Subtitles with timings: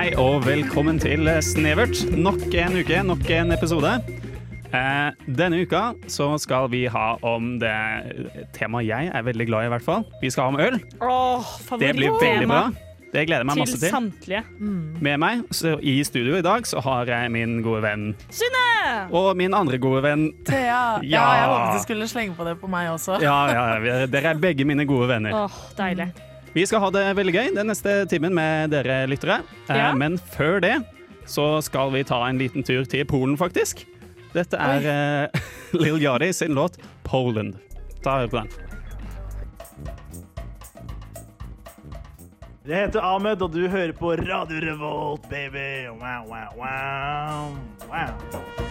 [0.00, 1.98] Hei og velkommen til Snevert.
[2.16, 3.90] Nok en uke, nok en episode.
[4.72, 7.74] Eh, denne uka så skal vi ha om det
[8.56, 10.06] temaet jeg er veldig glad i, i hvert fall.
[10.22, 10.78] Vi skal ha om øl.
[11.04, 11.50] Åh,
[11.82, 12.62] Det blir veldig bra.
[13.10, 13.84] Det gleder jeg meg Til masse til.
[13.84, 14.42] Til samtlige.
[15.04, 18.64] Med meg så i studio i dag så har jeg min gode venn Synne!
[19.12, 20.30] og min andre gode venn.
[20.48, 20.96] Thea.
[21.04, 21.12] Ja.
[21.12, 21.28] Ja.
[21.36, 23.20] jeg håpet du skulle slenge på det på meg også.
[23.20, 25.42] Ja, ja, dere er begge mine gode venner.
[25.44, 26.08] Åh, deilig.
[26.54, 29.42] Vi skal ha det veldig gøy den neste timen med dere lyttere.
[29.68, 29.92] Eh, Ja.
[29.94, 30.80] Men før det
[31.30, 33.86] så skal vi ta en liten tur til Polen, faktisk.
[34.34, 35.40] Dette er uh,
[35.82, 37.54] Lil Yachty sin låt 'Poland'.
[38.02, 38.48] Ta hør på den.
[42.66, 45.88] Jeg heter Ahmed, og du hører på Radio Revolt, baby.
[45.88, 47.56] Wow, wow, wow.
[47.88, 48.69] wow.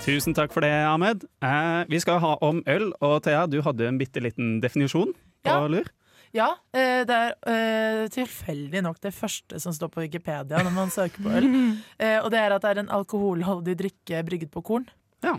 [0.00, 1.24] Tusen takk for det, Ahmed.
[1.44, 5.12] Eh, vi skal ha om øl, og Thea, du hadde en bitte liten definisjon
[5.44, 5.66] på Ja.
[5.68, 5.84] lur.
[6.32, 10.88] Ja, eh, det er eh, tilfeldig nok det første som står på Wikipedia når man
[10.90, 11.44] søker på øl.
[12.00, 14.86] Eh, Og det er at det er en alkoholholdig drikke brygget på korn.
[15.22, 15.36] Ja,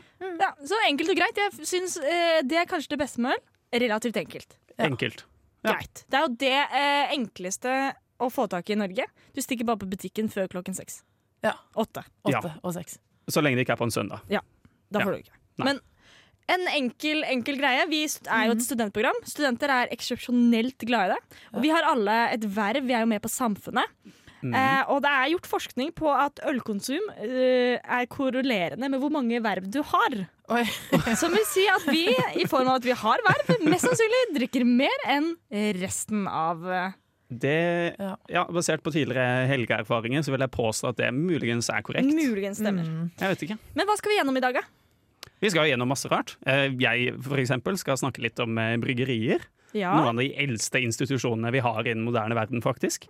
[0.64, 1.36] så enkelt og greit.
[1.38, 3.42] Jeg syns eh, det er kanskje det beste med øl.
[3.82, 4.58] Relativt enkelt.
[4.78, 4.86] Ja.
[4.86, 5.26] Enkelt.
[5.64, 5.74] Ja.
[5.74, 6.06] Greit.
[6.10, 9.06] Det er jo det eh, enkleste å få tak i i Norge.
[9.34, 11.02] Du stikker bare på butikken før klokken seks.
[11.44, 11.54] Ja.
[11.76, 12.04] Åtte.
[12.26, 13.00] Åtte og seks.
[13.32, 14.22] Så lenge det ikke er på en søndag.
[14.92, 15.06] Da Ja.
[15.06, 15.38] får du ikke.
[15.62, 15.66] Nei.
[15.66, 15.82] Men
[16.52, 17.86] en enkel, enkel greie.
[17.88, 19.20] Vi er jo et studentprogram.
[19.24, 21.38] Studenter er eksepsjonelt glad i det.
[21.56, 22.84] Og vi har alle et verv.
[22.88, 23.88] Vi er jo med på Samfunnet.
[24.42, 24.56] Mm.
[24.58, 29.38] Eh, og det er gjort forskning på at ølkonsum eh, er korrelerende med hvor mange
[29.40, 30.16] verv du har.
[30.50, 30.64] Oi.
[31.22, 32.08] Som vil si at vi,
[32.42, 35.36] i form av at vi har verv, mest sannsynlig drikker mer enn
[35.78, 36.90] resten av eh,
[37.32, 38.16] Det, Ja.
[38.28, 42.06] ja, basert på tidligere helgeerfaringer så vil jeg påstå at det muligens er korrekt.
[42.12, 42.84] muligens stemmer.
[42.84, 43.12] Mm.
[43.20, 43.58] Jeg vet ikke.
[43.76, 44.62] Men hva skal vi gjennom i dag, da?
[45.42, 46.36] Vi skal gjennom masse rart.
[46.46, 49.40] Eh, Jeg for eksempel skal snakke litt om eh, bryggerier.
[49.74, 49.94] Ja.
[49.96, 53.08] Noen av de eldste institusjonene vi har i den moderne verden, faktisk.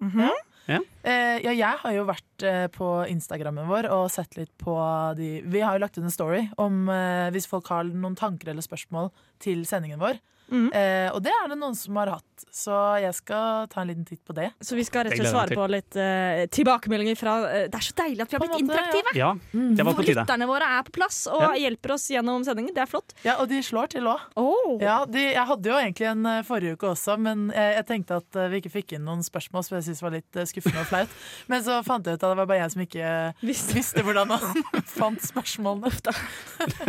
[0.70, 4.76] Eh, ja, jeg har jo vært på Instagrammen vår og sett litt på
[5.18, 6.86] de Vi har jo lagt ut en story om
[7.34, 9.10] hvis folk har noen tanker eller spørsmål
[9.42, 10.20] til sendingen vår.
[10.52, 10.70] Mhm.
[10.76, 14.06] Eh, og det er det noen som har hatt, så jeg skal ta en liten
[14.06, 14.50] titt på det.
[14.62, 17.86] Så vi skal rett og slett svare på litt eh, tilbakemeldinger fra eh, Det er
[17.86, 19.14] så deilig at vi har blitt måte, interaktive.
[19.16, 20.22] Ja, det var på tide.
[20.26, 21.52] Lytterne våre er på plass og Ja.
[21.56, 22.74] hjelper oss gjennom sendingen.
[22.76, 23.14] Det er flott.
[23.24, 24.20] Ja, Og de slår til òg.
[24.36, 24.78] Oh.
[24.82, 28.36] Ja, jeg hadde jo egentlig en eh, forrige uke også, men jeg, jeg tenkte at
[28.36, 30.90] eh, vi ikke fikk inn noen spørsmål, som jeg syntes var litt eh, skuffende og
[30.92, 31.16] flaut.
[31.52, 33.08] Men så fant jeg ut at det var bare jeg som ikke
[33.46, 34.64] visste, visste hvordan man
[35.00, 35.92] fant spørsmålene.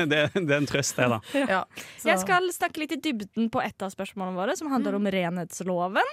[0.03, 1.19] Det, det er en trøst, det, da.
[1.49, 1.63] Ja,
[2.01, 5.07] så- Jeg skal snakke litt i dybden på et av spørsmålene våre, som handler om
[5.15, 6.13] renhetsloven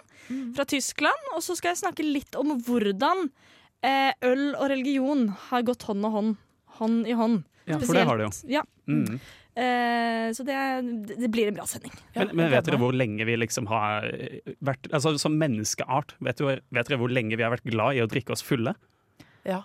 [0.57, 1.31] fra Tyskland.
[1.35, 3.27] Og så skal jeg snakke litt om hvordan
[3.85, 6.37] eh, øl og religion har gått hånd og hånd.
[6.79, 7.41] Hånd i hånd.
[7.69, 8.33] Ja, for det har det jo.
[8.59, 8.63] Ja.
[8.89, 9.19] Mm.
[9.59, 10.55] Eh, så det,
[11.19, 11.91] det blir en bra sending.
[12.13, 14.05] ja, Men, men vet dere hvor lenge vi liksom har
[14.63, 18.03] vært Altså Som menneskeart, vet, du, vet dere hvor lenge vi har vært glad i
[18.05, 18.75] å drikke oss fulle?
[19.47, 19.63] Ja.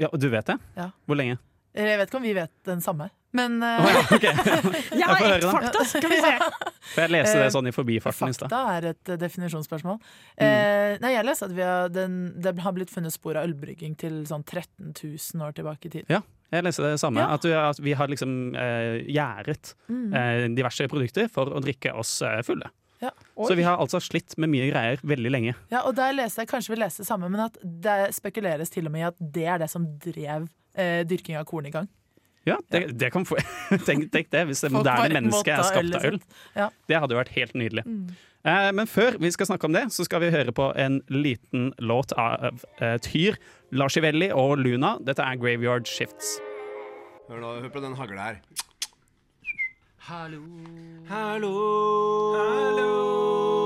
[0.00, 0.58] Ja, Du vet det?
[0.78, 0.90] Ja.
[1.06, 1.38] Hvor lenge?
[1.74, 3.80] Jeg vet ikke om vi vet den samme, men uh...
[3.80, 4.32] oh, ja, okay.
[5.00, 6.32] Jeg har ett fakta, skal vi se.
[6.92, 8.50] Får jeg lese det sånn i forbifarten i stad.
[8.52, 9.96] fakta er et eh, definisjonsspørsmål.
[10.36, 10.44] Mm.
[10.44, 13.94] Eh, nei, jeg leste at vi har, den, det har blitt funnet spor av ølbrygging
[14.02, 16.12] til sånn 13 000 år tilbake i tid.
[16.52, 17.22] Jeg leste det samme.
[17.24, 17.32] Ja.
[17.38, 20.12] At, vi, at vi har liksom eh, gjæret Mm.
[20.16, 22.68] eh, diverse produkter for å drikke oss eh, fulle.
[23.02, 23.10] Ja.
[23.34, 25.54] Så vi har altså slitt med mye greier veldig lenge.
[25.72, 28.86] Ja, og der leste jeg, kanskje vi leste det samme, men at det spekuleres til
[28.86, 31.88] og med i at det er det som drev eh, dyrking av korn i gang.
[32.44, 33.38] Ja, det, det kan få,
[33.86, 36.20] tenk, tenk det, hvis det moderne mennesket er skapt av øl.
[36.58, 36.68] Ja.
[36.90, 37.84] Det hadde jo vært helt nydelig.
[37.86, 38.06] Mm.
[38.42, 41.70] Eh, men før vi skal snakke om det, så skal vi høre på en liten
[41.78, 43.38] låt av uh, Tyr,
[43.70, 44.96] Larsivelli og Luna.
[45.06, 46.40] Dette er Graveyard Shifts.
[47.28, 48.42] Hør, da, hør på den hagla her.
[50.02, 50.42] Hallo.
[51.08, 51.54] Hallo.
[52.74, 53.61] Vi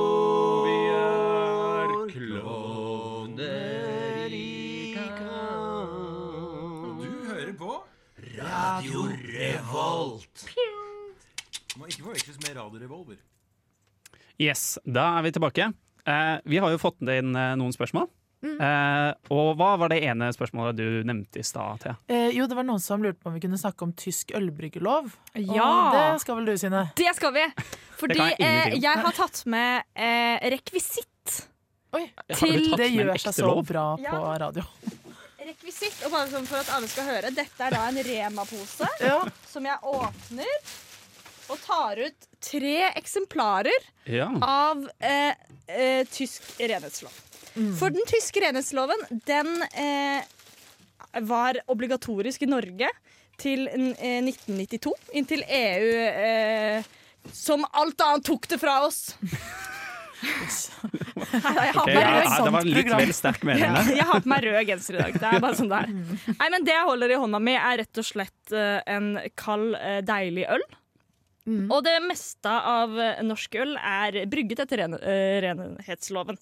[8.77, 10.43] Radio Revolt.
[11.81, 13.17] Må ikke forveksles med Radio Revolver.
[14.41, 15.71] Yes, da er vi tilbake.
[16.05, 18.09] Eh, vi har jo fått inn eh, noen spørsmål.
[18.45, 18.59] Mm.
[18.61, 21.95] Eh, og hva var det ene spørsmålet du nevnte i stad, Thea?
[22.13, 25.09] Eh, jo, det var noen som lurte på om vi kunne snakke om tysk ølbryggelov.
[25.41, 25.65] Ja.
[25.65, 26.85] Og det skal vel du, Sine?
[27.01, 27.47] Det skal vi!
[27.97, 31.39] Fordi jeg eh, jeg har tatt med eh, rekvisitt.
[31.97, 33.65] Oi, Har du Til- tatt det med en gjør ekte seg så lov?
[33.73, 34.39] bra på Ja.
[34.45, 34.69] radio.
[35.47, 39.21] Rekvisitt, og bare sånn for at alle skal høre, dette er da en Rema-pose Ja.
[39.47, 40.57] som jeg åpner
[41.49, 44.27] og tar ut tre eksemplarer Ja.
[44.43, 45.35] av eh,
[45.69, 47.15] eh, tysk renhetslov.
[47.79, 50.25] For den tyske renhetsloven, den eh,
[51.25, 52.91] var obligatorisk i Norge
[53.41, 56.83] til eh, 1992, inntil EU eh,
[57.33, 59.15] som alt annet tok det fra oss.
[60.17, 63.91] På ja, det var litt vel sterk mening der.
[63.99, 65.19] Jeg har på meg rød genser i dag.
[65.21, 65.93] Det er bare sånn det er.
[66.41, 69.77] Nei, men det jeg holder i hånda mi, er rett og slett eh, en kald,
[69.81, 70.65] eh, deilig øl.
[71.47, 71.67] Mm.
[71.71, 74.97] Og det meste av eh, norsk øl er brygget etter ren,
[75.45, 76.41] renhetsloven.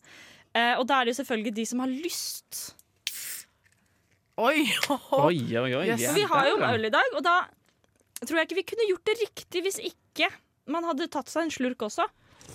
[0.55, 2.63] Eh, og da er det jo selvfølgelig de som har lyst.
[4.41, 4.65] Oi!
[5.25, 5.85] Oi, oi, oi.
[5.91, 6.09] Yes.
[6.15, 7.41] Vi har jo øl i dag, og da
[8.25, 10.31] tror jeg ikke vi kunne gjort det riktig hvis ikke
[10.71, 12.07] man hadde tatt seg en slurk også.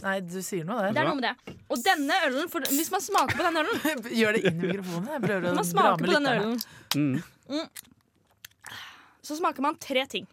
[0.04, 1.56] Nei, du sier noe Det er noe med det.
[1.70, 5.10] Og denne ølen, for hvis man smaker på denne ølen Gjør det inn i mikrofonen.
[5.16, 6.62] Jeg prøver å man dra med på denne ølen,
[7.50, 7.66] Mm.
[9.26, 10.26] så smaker man tre ting.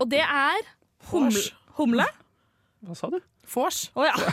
[0.00, 0.62] Og det er
[1.10, 1.42] humle.
[1.76, 2.06] Humle.
[2.86, 3.18] Hva sa du?
[3.52, 3.86] Vors.
[3.96, 4.16] Å ja.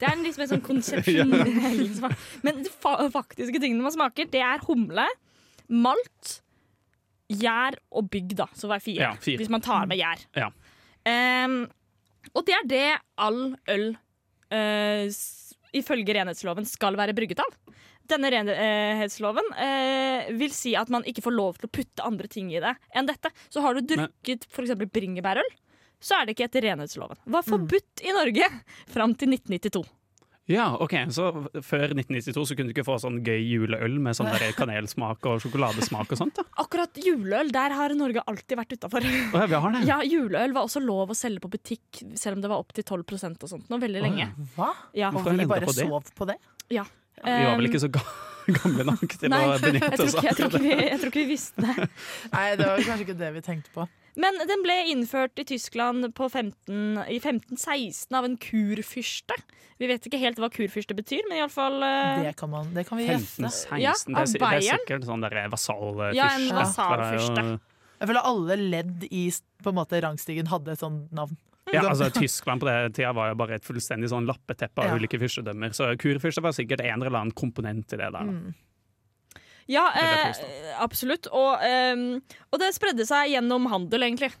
[0.00, 2.14] Det er en sånn konsepsjonell smak.
[2.44, 5.06] Men de fa faktiske tingene man smaker, det er humle,
[5.70, 6.40] malt,
[7.30, 8.48] gjær og bygg, da.
[8.58, 9.06] Så hver fire.
[9.06, 9.38] Ja, fire.
[9.40, 10.24] Hvis man tar med gjær.
[10.36, 10.50] Ja.
[11.08, 11.62] Ehm,
[12.34, 12.86] og det er det
[13.20, 13.40] all
[13.70, 13.86] øl
[14.52, 15.20] uh,
[15.76, 17.54] ifølge renhetsloven skal være brygget av.
[18.10, 22.50] Denne renhetsloven uh, vil si at man ikke får lov til å putte andre ting
[22.52, 23.32] i det enn dette.
[23.52, 24.74] Så har du drukket f.eks.
[24.90, 25.46] bringebærøl,
[26.00, 27.20] så er det ikke etter renhetsloven.
[27.30, 28.50] Var forbudt i Norge
[28.94, 29.84] fram til 1992.
[30.50, 31.28] Ja, ok, Så
[31.62, 35.42] før 1992 så kunne du ikke få sånn gøy juleøl med sånn der kanelsmak og
[35.44, 36.40] sjokoladesmak og sånt?
[36.40, 36.46] da?
[36.64, 39.06] Akkurat juleøl, der har Norge alltid vært utafor.
[39.06, 39.82] Oh, ja, vi har det.
[39.88, 43.46] Ja, juleøl var også lov å selge på butikk, selv om det var opptil 12%
[43.46, 44.30] og sånt nå, veldig lenge.
[44.56, 44.72] Hva?
[44.98, 45.12] Ja.
[45.14, 45.86] Og Hvorfor vi bare på det?
[45.86, 46.40] sov på det?
[46.74, 46.86] ja.
[47.20, 47.88] Vi var vel ikke så
[48.62, 50.24] gamle nok til Nei, å benytte oss av
[50.54, 50.60] det.
[50.64, 51.88] vi, jeg tror ikke vi visste det.
[52.32, 53.84] Nei, det var kanskje ikke det vi tenkte på.
[54.18, 59.36] Men den ble innført i Tyskland på 15, i 1516 av en kurfyrste.
[59.80, 63.00] Vi vet ikke helt hva kurfyrste betyr, men iallfall uh, Det kan, man, det kan
[63.00, 63.40] vi gjette.
[63.40, 66.16] 1516, Ja, det, er, det er sikkert sånn der vasallfyrste.
[66.18, 67.58] Ja, en Det Ja.
[68.00, 69.26] Jeg føler alle ledd i
[69.60, 71.36] på en måte, rangstigen hadde et sånt navn.
[71.68, 74.96] Ja, altså Tyskland på den tida var jo bare et fullstendig sånn lappeteppe av Ja.
[74.96, 75.74] ulike fyrstedømmer.
[75.76, 78.16] Så kurfyrste var sikkert en eller annen komponent i det der.
[78.16, 78.24] da.
[78.24, 78.54] Mm.
[79.70, 80.34] Ja, eh,
[80.82, 81.28] absolutt.
[81.30, 81.94] Og, eh,
[82.50, 84.32] og det spredde seg gjennom handel, egentlig.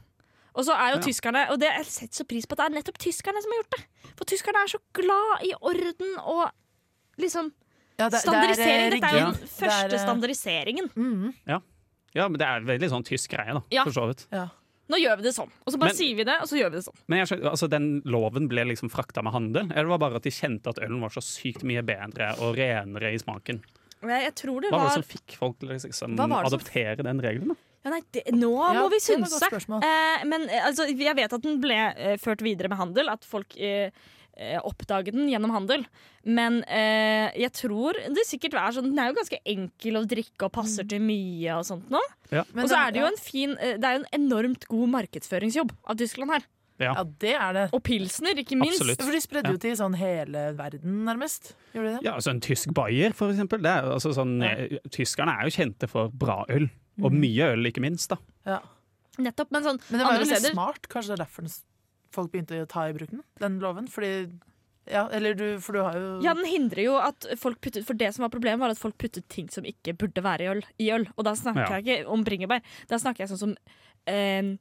[0.58, 1.04] Og så er jo Ja.
[1.06, 3.62] tyskerne Og det jeg setter så pris på at det er nettopp tyskerne som har
[3.62, 3.84] gjort det.
[4.18, 6.50] For tyskerne er så glad i orden og
[7.18, 7.52] liksom
[8.00, 8.90] Ja, det- det er, eh, Standardisering.
[8.90, 10.90] Dette er jo den første Det er, eh, standardiseringen.
[10.96, 11.34] Mm,
[12.12, 13.62] Ja, men det er veldig sånn tysk greie, da.
[13.70, 13.84] Ja.
[13.84, 14.26] For så vidt.
[14.32, 14.48] ja.
[14.90, 15.50] Nå gjør vi det sånn.
[15.64, 16.96] Og så bare Men- sier vi det, og så gjør vi det sånn.
[17.06, 20.22] Men jeg altså den loven ble liksom frakta med handel, eller var det bare at
[20.24, 23.62] de kjente at ølen var så sykt mye bedre og renere i smaken?
[24.00, 26.28] Jeg, jeg tror det Hva var var det som fikk folk til å liksom var
[26.28, 27.48] som- adoptere den regelen?
[27.52, 27.58] da?
[27.84, 29.40] ja, nei, det, Nå Ja, må vi synse.
[29.80, 33.24] Eh, men eh, altså, jeg vet at den ble eh, ført videre med handel, at
[33.24, 33.90] folk eh,
[34.36, 35.84] eh, oppdaget den gjennom handel.
[36.24, 40.44] Men eh, jeg tror det sikkert er sånn Den er jo ganske enkel å drikke
[40.48, 42.00] og passer til mye og sånt nå.
[42.30, 42.44] Ja.
[42.56, 45.96] Og så er det jo en fin Det er jo en enormt god markedsføringsjobb av
[45.96, 46.44] Tyskland her.
[46.80, 46.94] Ja.
[46.96, 47.64] Ja, det er det.
[47.76, 48.80] Og pilsner, ikke minst.
[48.80, 49.02] Absolutt.
[49.04, 49.52] For de spredde Ja.
[49.52, 51.52] jo til sånn hele verden, nærmest.
[51.74, 52.02] Gjorde de det?
[52.08, 53.60] Ja, altså En tysk bayer, for eksempel.
[53.62, 54.50] Det er, altså sånn, Ja.
[54.56, 56.70] eh, Tyskerne er jo kjente for bra øl.
[57.02, 57.20] Og Mm.
[57.20, 58.08] mye øl, ikke minst.
[58.08, 58.16] da.
[58.46, 58.60] Ja.
[59.18, 60.88] Nettopp, men sånn Men det var jo litt smart.
[60.88, 61.60] Kanskje det er derfor
[62.12, 63.86] folk begynte å ta i bruk den, den loven.
[63.88, 64.32] Fordi
[64.90, 67.92] Ja, eller du For du har jo Ja, den hindrer jo at folk puttet For
[67.94, 70.62] det som var problemet, var at folk puttet ting som ikke burde være i øl.
[70.80, 71.06] I øl.
[71.18, 71.78] Og da snakker Ja.
[71.80, 72.60] jeg ikke om bringebær.
[72.88, 73.56] Da snakker jeg sånn som
[74.06, 74.56] eh,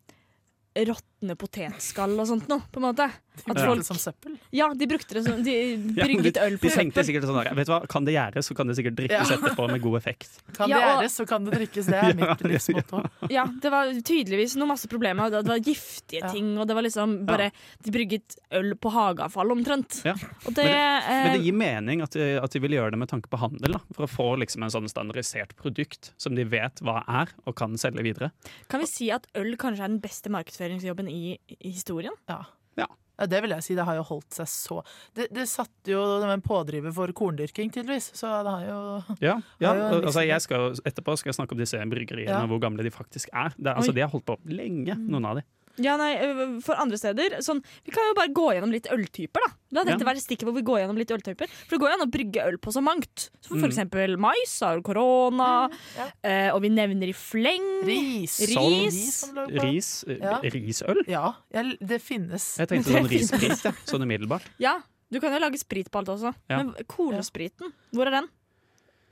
[1.19, 3.07] råtne potetskall og sånt noe, på en måte.
[3.09, 4.37] de At brukte folk det som søppel.
[4.51, 5.51] Ja, de brukte det som De
[5.97, 7.05] Ja, brygget øl De på tenkte søppel.
[7.07, 9.37] sikkert sånn vet du hva, Kan det gjæres, så kan det sikkert drikkes Ja.
[9.37, 10.29] etterpå med god effekt.
[10.57, 11.85] Kan det gjæres, så kan det drikkes.
[11.87, 13.03] Det er mitt livsmotto.
[13.31, 15.29] Ja, det var tydeligvis noe masse problemer.
[15.31, 16.31] Det var giftige Ja.
[16.31, 17.51] ting, og det var liksom bare
[17.83, 20.01] De brygget øl på hageavfall, omtrent.
[20.05, 20.15] Ja.
[20.45, 23.09] Og det, Men det eh, gir mening at de, at de vil gjøre det med
[23.11, 23.73] tanke på handel.
[23.77, 27.55] da, For å få liksom en sånn standardisert produkt som de vet hva er, og
[27.55, 28.31] kan selge videre.
[28.69, 32.15] kan vi si at øl kanskje er den beste markedsføringsjobben i, i historien?
[32.29, 32.43] Ja.
[32.79, 32.87] Ja.
[33.19, 33.75] Ja, det vil jeg si.
[33.75, 34.77] Det har jo holdt seg så
[35.11, 38.13] Det, det satte jo dem en pådriver for korndyrking, tydeligvis.
[38.15, 38.77] Så det har jo
[39.19, 40.05] Ja, ja Har jo liksom...
[40.07, 42.43] altså jeg skal, Etterpå skal jeg snakke om disse bryggeriene Ja.
[42.45, 43.51] og hvor gamle de faktisk er.
[43.57, 45.43] Det, altså, de har holdt på lenge, noen av de.
[45.79, 49.39] Ja, nei, For andre steder sånn, Vi kan jo bare gå gjennom litt øltyper.
[49.45, 50.05] da La dette Ja.
[50.13, 52.43] være stikket hvor vi går gjennom litt øltyper For det går jo an å brygge
[52.45, 53.29] øl på så mangt.
[53.41, 53.69] Så for Mm.
[53.71, 56.09] eksempel mais, har korona, Ja.
[56.23, 57.85] eh, og vi nevner i fleng.
[57.85, 58.39] Ris.
[58.49, 59.25] Ris.
[59.31, 59.61] på.
[59.61, 60.39] Ris, Ja.
[60.41, 61.07] risøl?
[61.07, 62.57] Ja, det finnes.
[62.57, 63.71] Jeg tenkte sånn rissprit, ja.
[63.85, 64.43] sånn umiddelbart.
[64.59, 64.81] Ja,
[65.11, 66.33] du kan jo lage sprit på alt også.
[66.49, 66.57] Ja.
[66.63, 68.27] Men kornspriten, hvor er den?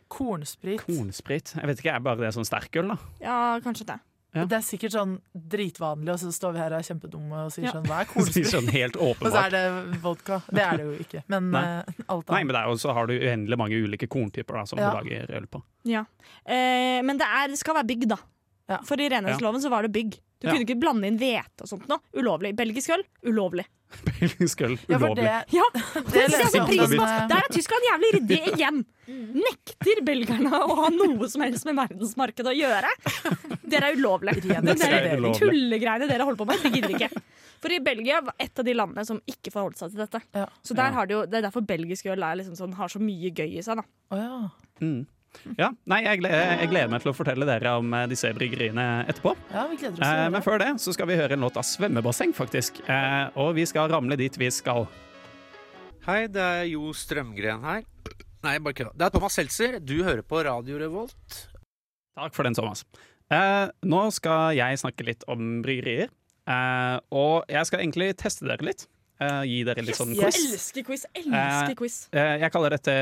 [0.09, 0.79] Kornsprit.
[0.85, 1.53] Kornsprit.
[1.55, 2.97] Jeg vet ikke, er bare det sånn sterkøl, da?
[3.19, 3.99] Ja, kanskje det.
[4.35, 4.43] Ja.
[4.45, 7.63] Det er sikkert sånn dritvanlig, og så står vi her og er kjempedumme og sier
[7.65, 7.71] Ja.
[7.77, 10.41] sånn Hva er Sier sånn helt Og så er det vodka.
[10.51, 11.23] Det er det jo ikke.
[11.31, 11.63] Men Nei.
[11.79, 14.65] eh, alt Nei, men det er jo, så har du uendelig mange ulike korntyper da,
[14.65, 14.91] som Ja.
[14.91, 15.63] du lager øl på.
[15.87, 16.03] Ja.
[16.45, 18.17] Eh, men det, er, det skal være bygg, da.
[18.69, 18.81] Ja.
[18.83, 20.19] For i renhetsloven så var det bygg.
[20.41, 20.53] Du Ja.
[20.53, 21.99] kunne ikke blande inn hvete og sånt noe.
[22.13, 22.51] Ulovlig.
[22.55, 23.65] Belgisk øl ulovlig.
[24.07, 25.23] belgisk øl Ja, for ulovlig.
[25.23, 27.07] det, Ja, det det setter leser jeg jeg pris på!
[27.31, 28.81] Der er Tyskland jævlig ryddig igjen.
[29.37, 32.91] Nekter belgerne å ha noe som helst med verdensmarkedet å gjøre.
[33.63, 34.43] Dere er ulovlige.
[34.67, 34.75] Det
[35.17, 35.33] ulovlig.
[35.39, 37.23] tullegreiene dere holder på med, det gidder ikke.
[37.63, 40.21] For i Belgia var et av de landene som ikke forholdt seg til dette.
[40.37, 40.45] Ja.
[40.61, 42.99] Så der har det, jo, det er derfor belgisk øl er liksom sånn, har så
[43.01, 43.79] mye gøy i seg.
[43.79, 43.87] Da.
[44.13, 44.83] Oh, ja.
[44.83, 45.07] Mm.
[45.57, 49.35] Ja, nei, jeg jeg gleder meg til å fortelle dere om eh, disse bryggeriene etterpå.
[49.53, 51.65] ja, vi gleder oss Eh, men før det så skal vi høre en låt av
[51.67, 52.81] Svømmebasseng, faktisk.
[52.87, 54.87] Eh, og vi skal ramle dit vi skal.
[56.07, 57.83] Hei, det er Jo Strømgren her.
[58.45, 58.93] Nei, bare kødda.
[58.95, 59.79] Det er Thomas Seltzer.
[59.83, 61.39] Du hører på Radio Revolt.
[62.17, 62.85] Takk for den, Thomas.
[63.33, 66.13] Eh, nå skal jeg snakke litt om bryggerier.
[66.47, 68.85] Eh, og jeg skal egentlig teste dere litt.
[69.19, 70.35] Eh, gi dere litt sånn Yes.
[70.37, 70.51] quiz.
[70.53, 71.05] Elsker quiz!
[71.15, 71.95] Elsker Eh, quiz.
[72.13, 72.93] uh, jeg kaller dette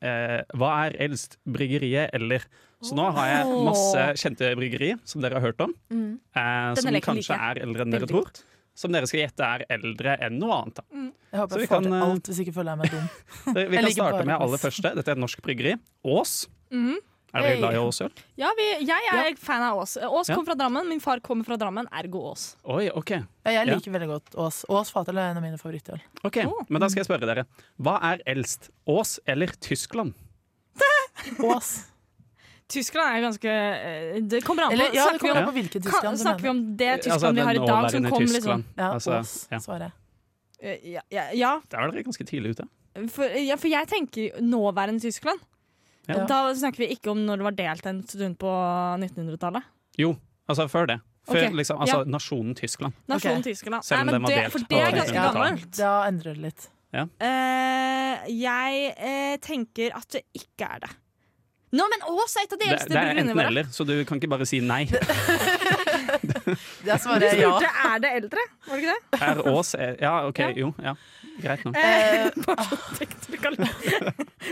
[0.00, 2.44] eh, Hva er eldst, bryggeriet eller?
[2.80, 5.74] Så nå har jeg masse kjente bryggeri som dere har hørt om.
[5.90, 6.12] Mm.
[6.36, 7.40] Eh, som kanskje like.
[7.50, 8.24] er eldre enn dere Veldig tror.
[8.30, 8.42] godt.
[8.78, 10.74] Som dere skal gjette er eldre enn noe annet.
[10.78, 10.84] Da.
[11.32, 13.08] Jeg håper jeg får kan, til eh, alt, hvis ikke føler jeg meg dum.
[13.72, 14.94] Vi kan starte med aller første.
[14.94, 15.74] Dette er et norsk bryggeri.
[16.06, 16.46] Ås.
[16.70, 16.96] Mhm.
[17.34, 18.12] Er dere glad i Ås øl?
[18.40, 19.96] Ja, vi, jeg er fan av Ås.
[20.00, 20.34] Ås Ja.
[20.38, 22.56] kom fra Drammen, min far kommer fra Drammen, ergo Ås.
[22.64, 23.10] Oi, OK.
[23.10, 24.62] Ja, jeg liker veldig godt Ås.
[24.68, 26.00] Ås Fatøl er en av mine favorittøl.
[26.24, 26.64] Ok, Oh.
[26.68, 27.44] Men da skal jeg spørre dere.
[27.78, 28.70] Hva er eldst?
[28.88, 30.14] Ås eller Tyskland?
[31.44, 31.74] Ås.
[32.68, 34.76] Tyskland er ganske eh, Det kommer an på.
[34.76, 37.10] Eller, ja, det snakker, vi om, på hvilken Tyskland kan, snakker vi om det Altså,
[37.14, 39.60] Tyskland vi har i dag, som kom liksom Ja, Altså, Ås, ja.
[39.64, 39.92] svarer jeg.
[40.60, 42.66] Eh, Ja, ja, ja, Der var dere ganske tidlig ute.
[43.14, 45.40] for, ja, for jeg tenker nåværende Tyskland.
[46.08, 46.24] Ja.
[46.28, 49.68] Da snakker vi ikke om når det var delt en stund på 1900-tallet.
[50.00, 50.14] Jo,
[50.48, 50.98] altså før det.
[51.28, 51.56] Før okay.
[51.60, 52.08] liksom, altså ja.
[52.08, 52.96] nasjonen Tyskland.
[53.12, 53.52] Nasjonen okay.
[53.52, 53.84] Tyskland.
[53.84, 55.02] Selv om Nei, den var det, delt for det er 1900-tallet.
[55.02, 55.68] ganske gammelt.
[55.76, 56.70] da endrer det litt.
[56.96, 60.94] Eh, jeg uh, tenker at det ikke er det.
[61.76, 64.30] Nå, men er et av de eldste det er enten eller, så du kan ikke
[64.32, 64.86] bare si nei.
[66.48, 67.50] Du svarer jeg ja.
[67.52, 69.18] spurte er det eldre, var det ikke det?
[69.26, 70.70] Er Ås Ja, OK, jo.
[70.80, 70.94] Ja.
[71.42, 71.72] Greit nå.
[71.76, 73.58] Eh, Bare så tenkte vi kan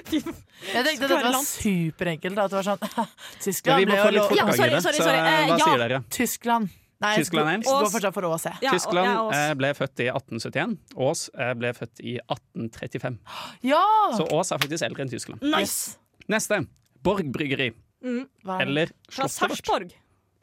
[0.07, 0.37] Fy faen.
[0.77, 2.41] Jeg tenkte dette var superenkelt.
[2.43, 3.13] At det var sånn
[3.47, 4.83] Tyskland vi må ble få jo lov ja, sorry, det.
[4.85, 5.21] sorry, Så sorry.
[5.23, 5.65] Eh, hva ja.
[5.65, 6.03] sier dere?
[6.17, 6.75] Tyskland.
[7.05, 7.69] Nei, Tyskland gå- eldst.
[7.69, 8.57] Gå fortsatt for Ås, jeg.
[8.65, 9.35] Ja, Tyskland ja, Ås.
[9.37, 10.77] eh, ble født i 1871.
[11.07, 13.19] Ås eh, ble født i 1835.
[13.73, 13.83] Ja!
[14.17, 15.45] Så Ås er faktisk eldre enn Tyskland.
[15.45, 15.99] Nice!
[16.33, 16.63] Neste.
[17.05, 17.69] Borg bryggeri.
[18.07, 18.65] Hva er?
[18.65, 19.61] Eller Fra Slottet vårt.
[19.61, 19.93] Sarpsborg.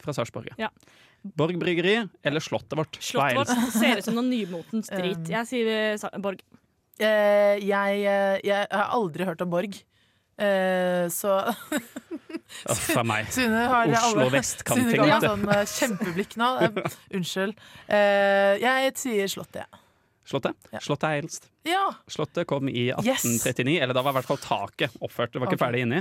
[0.04, 0.52] Fra Sarpsborg.
[0.62, 0.70] Ja.
[1.24, 1.96] Borg bryggeri
[2.28, 2.98] eller Slottet vårt.
[3.02, 5.18] Slottet vårt ser ut som noe nymotens drit.
[5.24, 5.32] Um.
[5.34, 6.44] Jeg sier eh, Borg.
[7.02, 9.80] Uh, jeg, uh, jeg har aldri hørt om Borg.
[10.38, 13.30] Eh, så Å, fra meg.
[13.30, 16.50] Oslo vestkant, Sune ga meg sånn eh, kjempeblikk nå.
[16.64, 17.60] Eh, unnskyld.
[17.88, 19.82] Eh, jeg sier Slottet, ja.
[20.24, 20.56] Slottet?
[20.72, 20.80] Ja.
[20.82, 21.50] Slottet er eldst.
[21.68, 21.84] ja.
[22.10, 23.26] Slottet kom i Yes.
[23.28, 25.34] 1839, eller da var i hvert fall taket oppført.
[25.34, 25.66] Det var ikke okay.
[25.68, 26.00] ferdig inni.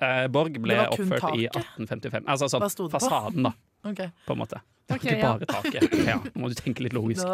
[0.00, 1.60] Eh, Borg ble var kun i taket?
[1.76, 2.26] 1855.
[2.34, 3.54] Altså sånn fasaden, da,
[3.90, 4.10] Okay.
[4.26, 4.58] på en måte.
[4.90, 5.30] Det var okay, ikke ja.
[5.30, 5.94] bare taket.
[6.10, 7.24] Ja, nå må du tenke litt Det logisk.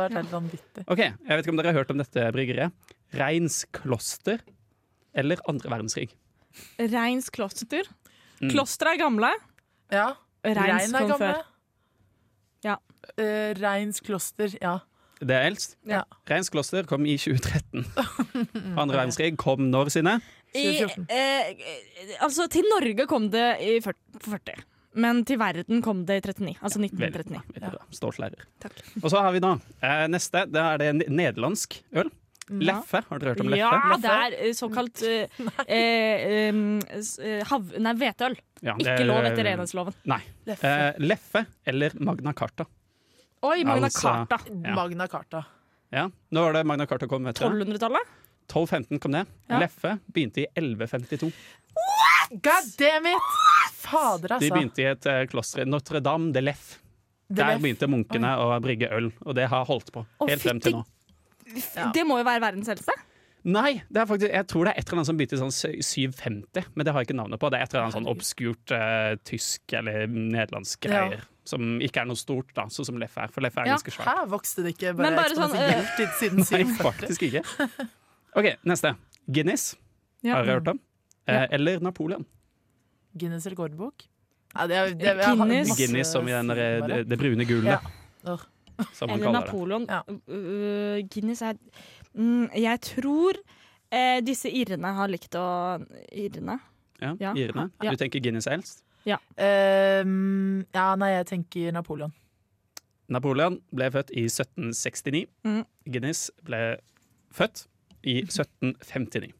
[0.86, 2.94] Ok, Jeg vet ikke om dere har hørt om dette bryggeriet.
[3.16, 4.42] Reins kloster
[5.16, 6.10] eller andre verdenskrig.
[6.78, 7.88] Reins kloster.
[8.40, 8.50] Mm.
[8.52, 9.32] Klostre er gamle.
[9.92, 10.10] Ja.
[10.46, 11.18] Reins Rein er gamle.
[11.22, 11.42] før.
[12.66, 12.76] Ja.
[13.16, 14.78] Uh, Reins kloster, ja.
[15.16, 15.76] Det er eldst.
[15.88, 16.02] Ja.
[16.28, 17.86] Reins kloster kom i 2013.
[18.80, 20.18] Andre verdenskrig kom når sine?
[20.56, 24.66] I, eh, eh, altså, til Norge kom det i 40, på 40.
[25.00, 26.54] Men til verden kom det i 39.
[26.60, 27.32] Altså Veldig 1939.
[27.32, 27.56] bra.
[27.56, 27.96] Veldig bra.
[27.96, 28.46] Stolt lærer.
[28.64, 28.78] Takk.
[29.02, 30.44] Og så har vi da eh, neste.
[30.52, 32.12] Det er det nederlandsk øl.
[32.48, 33.02] Leffe.
[33.08, 33.58] Har dere hørt om Leffe?
[33.74, 37.72] Ja, det er eh, såkalt uh, eh, um, eh, hav...
[37.82, 38.36] Nei, hvetøl.
[38.62, 39.96] Ja, Ikke er- lov etter renhetsloven.
[40.12, 40.20] Nei.
[40.46, 40.70] Leffe.
[40.70, 42.68] Eh, Leffe eller Magna Carta.
[43.42, 44.40] Oi, Magna Altså- Carta.
[44.52, 44.74] ja.
[44.78, 45.44] Magna Carta.
[45.94, 47.24] Ja, Nå var det Magna Carta kom?
[47.24, 47.50] Vet dere?
[47.50, 48.14] 1200-tallet?
[48.46, 49.26] 1215 kom det.
[49.50, 49.58] Ja.
[49.58, 51.32] Leffe begynte i 1152.
[52.30, 53.22] God damn it!
[53.76, 54.54] Fader, De altså.
[54.54, 56.80] begynte i et eh, kloster i Notre-Dame de Leffe.
[57.28, 60.84] Der begynte munkene å brygge øl, og det har holdt på helt frem til nå.
[61.76, 61.90] Ja.
[61.94, 62.92] Det må jo være verdens eldste.
[63.46, 65.52] Nei, det er faktisk, jeg tror det er et eller annet som begynte i sånn
[65.54, 67.50] 750, men det har jeg ikke navnet på.
[67.54, 71.04] Det er et eller annet sånn obskurt uh, tysk eller nederlandsk Ja.
[71.06, 71.22] greier.
[71.46, 73.30] Som ikke er noe stort, da, sånn som Leffe er.
[73.30, 73.76] For Leffe er Ja.
[73.76, 74.08] ganske svært.
[74.10, 77.44] Her vokste det ikke bare, bare sånn, eksponentielt siden siden Nei, faktisk ikke.
[78.34, 78.96] OK, neste.
[79.30, 79.76] Guinness
[80.26, 80.34] Ja.
[80.34, 80.80] har dere hørt om.
[81.28, 82.26] Eh, Eller Napoleon.
[83.16, 84.08] Guinness rekordbok?
[84.56, 85.70] Ja, det er, det er, Guinness.
[85.78, 87.78] Guinness som i den det, det brune gullet,
[88.26, 88.36] Ja.
[88.96, 89.40] Som man Eller det.
[89.40, 89.86] Napoleon.
[89.88, 90.02] Ja.
[90.28, 91.56] Uh, Guinness er
[92.14, 95.46] mm, Jeg tror uh, disse irrene har likt å
[96.12, 96.58] Irrene?
[97.00, 97.32] Ja, Ja.
[97.36, 97.70] Irene.
[97.84, 97.92] Ja.
[97.92, 98.82] Du tenker Guinness er eldst?
[99.06, 100.02] Uh,
[100.74, 102.12] ja, nei, jeg tenker Napoleon.
[103.12, 105.26] Napoleon ble født i 1769.
[105.46, 105.62] Mm.
[105.86, 106.62] Guinness ble
[107.34, 107.66] født
[108.02, 109.30] i 1759.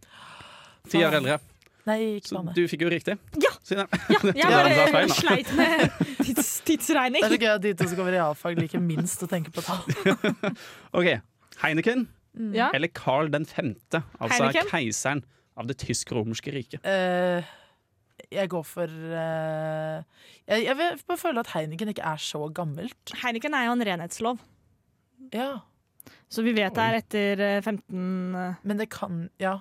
[0.91, 1.41] Ti år eldre.
[1.87, 3.15] Nei, ikke Så du fikk jo riktig.
[3.43, 3.53] Ja!
[3.67, 5.93] Siden- Ja, jeg Ja, det var bare feil, sleit med
[6.25, 7.23] tids, tidsregning.
[7.23, 9.55] Det er så gøy at de to som går i realfag liker minst å tenke
[9.55, 9.85] på tall.
[10.99, 11.13] OK.
[11.63, 12.57] Heineken mm.
[12.67, 14.73] eller Carl den femte, altså Heineken?
[14.73, 15.23] keiseren
[15.57, 16.83] av det tysk-romerske riket?
[16.85, 17.47] Uh,
[18.33, 20.03] jeg går for uh,
[20.49, 23.15] jeg, jeg vil bare føle at Heineken ikke er så gammelt.
[23.23, 24.43] Heineken er jo en renhetslov,
[25.33, 25.55] Ja,
[26.29, 29.61] så vi vet det er etter eh, 15 eh, Men det kan Ja.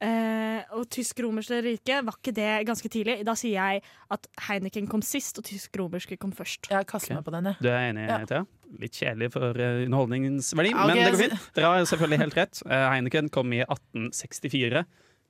[0.00, 3.18] Eh, og tysk-romerske rike, var ikke det ganske tidlig?
[3.28, 3.82] Da sier jeg
[4.14, 6.70] at Heineken kom sist, og tysk-romerske kom først.
[6.72, 7.18] Jeg kaster okay.
[7.18, 7.60] meg på den, jeg.
[7.60, 8.22] Du er enig, Ja.
[8.30, 8.46] Thea?
[8.80, 10.86] Litt kjedelig for uh, underholdningens verdi, okay.
[10.86, 11.46] men det går fint.
[11.58, 12.62] Dere har selvfølgelig helt rett.
[12.64, 14.84] Uh, Heineken kom i 1864,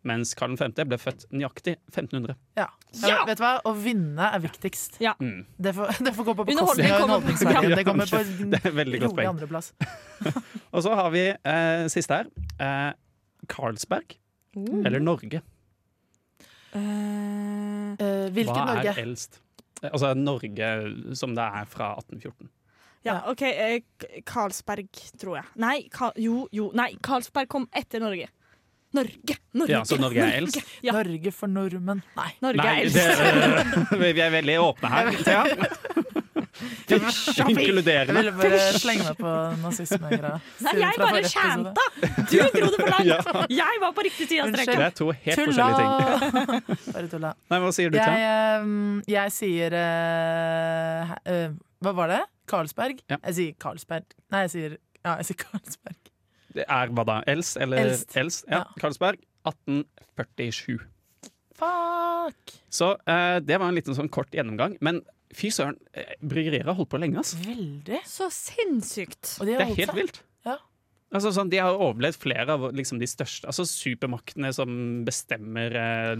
[0.06, 0.76] mens Karl 5.
[0.86, 2.38] ble født nøyaktig 1500.
[2.60, 2.68] Ja.
[3.00, 3.56] Ja, vet du hva?
[3.66, 5.00] Å vinne er viktigst.
[5.02, 5.44] Mm.
[5.58, 7.76] Det får, det får gå på bekostning av underholdningsverdien.
[7.80, 8.22] Det kommer på
[8.54, 9.34] Det er veldig godt rolig poeng.
[9.34, 9.72] andreplass.
[10.74, 12.32] Og så har vi eh, siste her.
[12.60, 12.90] Eh,
[13.50, 14.20] Carlsberg
[14.56, 14.80] Uh.
[14.86, 15.42] eller Norge?
[16.74, 16.80] Uh,
[17.98, 18.90] hvilken hvilket Hva Norge?
[18.94, 19.40] er eldst?
[19.82, 20.70] Eh, Altså Norge
[21.18, 22.50] som det er fra 1814.
[23.06, 23.42] ja, OK.
[24.28, 25.46] Karlsberg, tror jeg.
[25.56, 26.70] Nei, Ka jo, jo.
[26.76, 28.28] Nei, Karlsberg kom etter Norge.
[28.92, 29.36] Norge!
[29.54, 29.70] Norge!
[29.70, 30.58] Ja, så Norge er eldst?
[30.82, 32.00] Ja, Norge for nordmenn.
[32.16, 32.30] Nei.
[32.42, 33.92] Norge Nei, er det, eldst.
[33.94, 35.10] eh, vi er veldig åpne her,
[36.90, 37.12] Thea.
[37.36, 40.40] Jeg ville bare slenge meg på nazisme-greia.
[40.66, 41.86] Nei, jeg bare chanta!
[42.00, 43.06] Du dro det for langt!
[43.10, 43.16] Ja.
[43.50, 44.80] Jeg var på riktig side av streken.
[44.80, 45.68] Det er to helt Tulla!
[45.70, 46.92] forskjellige ting.
[46.94, 47.30] Bare tulla.
[47.50, 48.20] Nei, Hva sier du, til Thea?
[48.20, 52.20] Jeg, jeg sier uh, eh, Hva var det?
[52.50, 53.02] Carlsberg?
[53.10, 53.18] Ja.
[53.30, 54.14] Jeg sier Carlsberg.
[54.34, 56.12] Nei, jeg sier, ja, jeg sier Carlsberg.
[56.60, 57.20] Det er hva da?
[57.30, 57.54] Els?
[57.60, 58.44] eller eldst?
[58.50, 58.62] Ja, Ja.
[58.80, 60.80] Carlsberg 1847.
[61.60, 62.54] Fuck!
[62.72, 64.76] Så uh, det var en liten sånn kort gjennomgang.
[64.84, 65.02] Men
[65.36, 67.38] fy søren, eh, bryggerier har holdt på lenge, Altså.
[67.44, 68.02] Veldig.
[68.08, 69.36] Så sinnssykt.
[69.40, 69.94] Og de Det er helt seg.
[69.94, 70.22] vilt.
[70.46, 70.56] Ja.
[71.12, 76.14] Altså, sånn, de har overlevd flere av liksom, de største Altså supermaktene som bestemmer eh,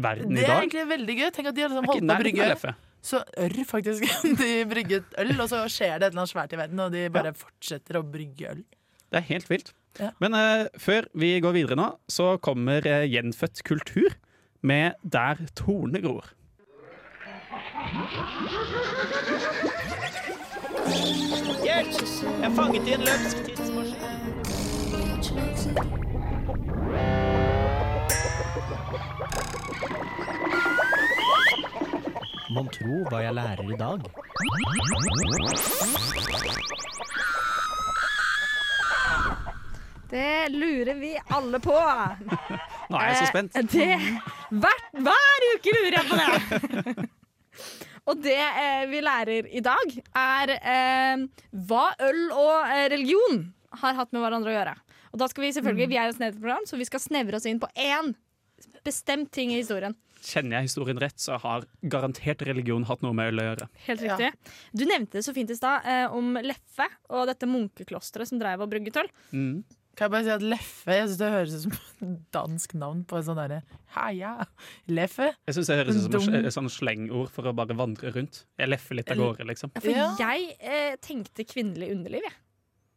[0.00, 1.30] verden Det er egentlig veldig gøy.
[1.30, 2.74] Tenk at de har liksom holdt på å brygge
[3.04, 4.04] Så ørr, faktisk.
[4.40, 7.08] De brygget øl, og så skjer det et eller annet svært i verden, og de
[7.12, 8.62] bare fortsetter å brygge øl.
[9.12, 9.74] Det er helt vilt.
[10.00, 10.10] Ja.
[10.24, 14.16] Men uh, før vi går videre nå, så kommer uh, Gjenfødt kultur
[14.64, 16.32] med Der tornet gror.
[21.64, 21.92] Hjelp!
[22.40, 25.14] Jeg er fanget i en løpsk tidsmaskin.
[32.54, 34.04] Mon tro hva jeg lærer i dag.
[40.10, 41.74] Det lurer vi alle på.
[42.90, 43.56] Nå er jeg så spent.
[43.56, 43.98] Eh, Det,
[44.62, 47.08] hver, hver uke lurer jeg på det!
[48.10, 51.24] Og det eh, vi lærer i dag, er eh,
[51.68, 53.46] hva øl og eh, religion
[53.80, 54.74] har hatt med hverandre å gjøre.
[55.14, 57.46] Og da skal Vi selvfølgelig, vi er et snevert program, så vi skal snevre oss
[57.46, 58.12] inn på én
[58.84, 59.94] bestemt ting i historien.
[60.24, 63.68] Kjenner jeg historien rett, så har garantert religion hatt noe med øl å gjøre.
[63.86, 64.16] Helt Ja.
[64.16, 64.52] riktig.
[64.72, 68.64] Du nevnte det så fint i stad eh, om Leffe og dette munkeklosteret som drev
[68.64, 69.10] og brygget øl.
[69.32, 69.64] Mm.
[69.94, 73.18] Kan jeg bare si at Leffe jeg synes det høres ut som dansk navn på
[73.18, 73.60] en sånn derre
[73.94, 74.32] Heia,
[74.90, 75.28] Leffe.
[75.46, 78.42] Jeg syns det høres ut som et sånn slengord for å bare vandre rundt.
[78.58, 79.70] Jeg leffer litt av gårde, liksom.
[79.78, 80.08] For Ja.
[80.18, 82.40] jeg eh, tenkte kvinnelig underliv, jeg.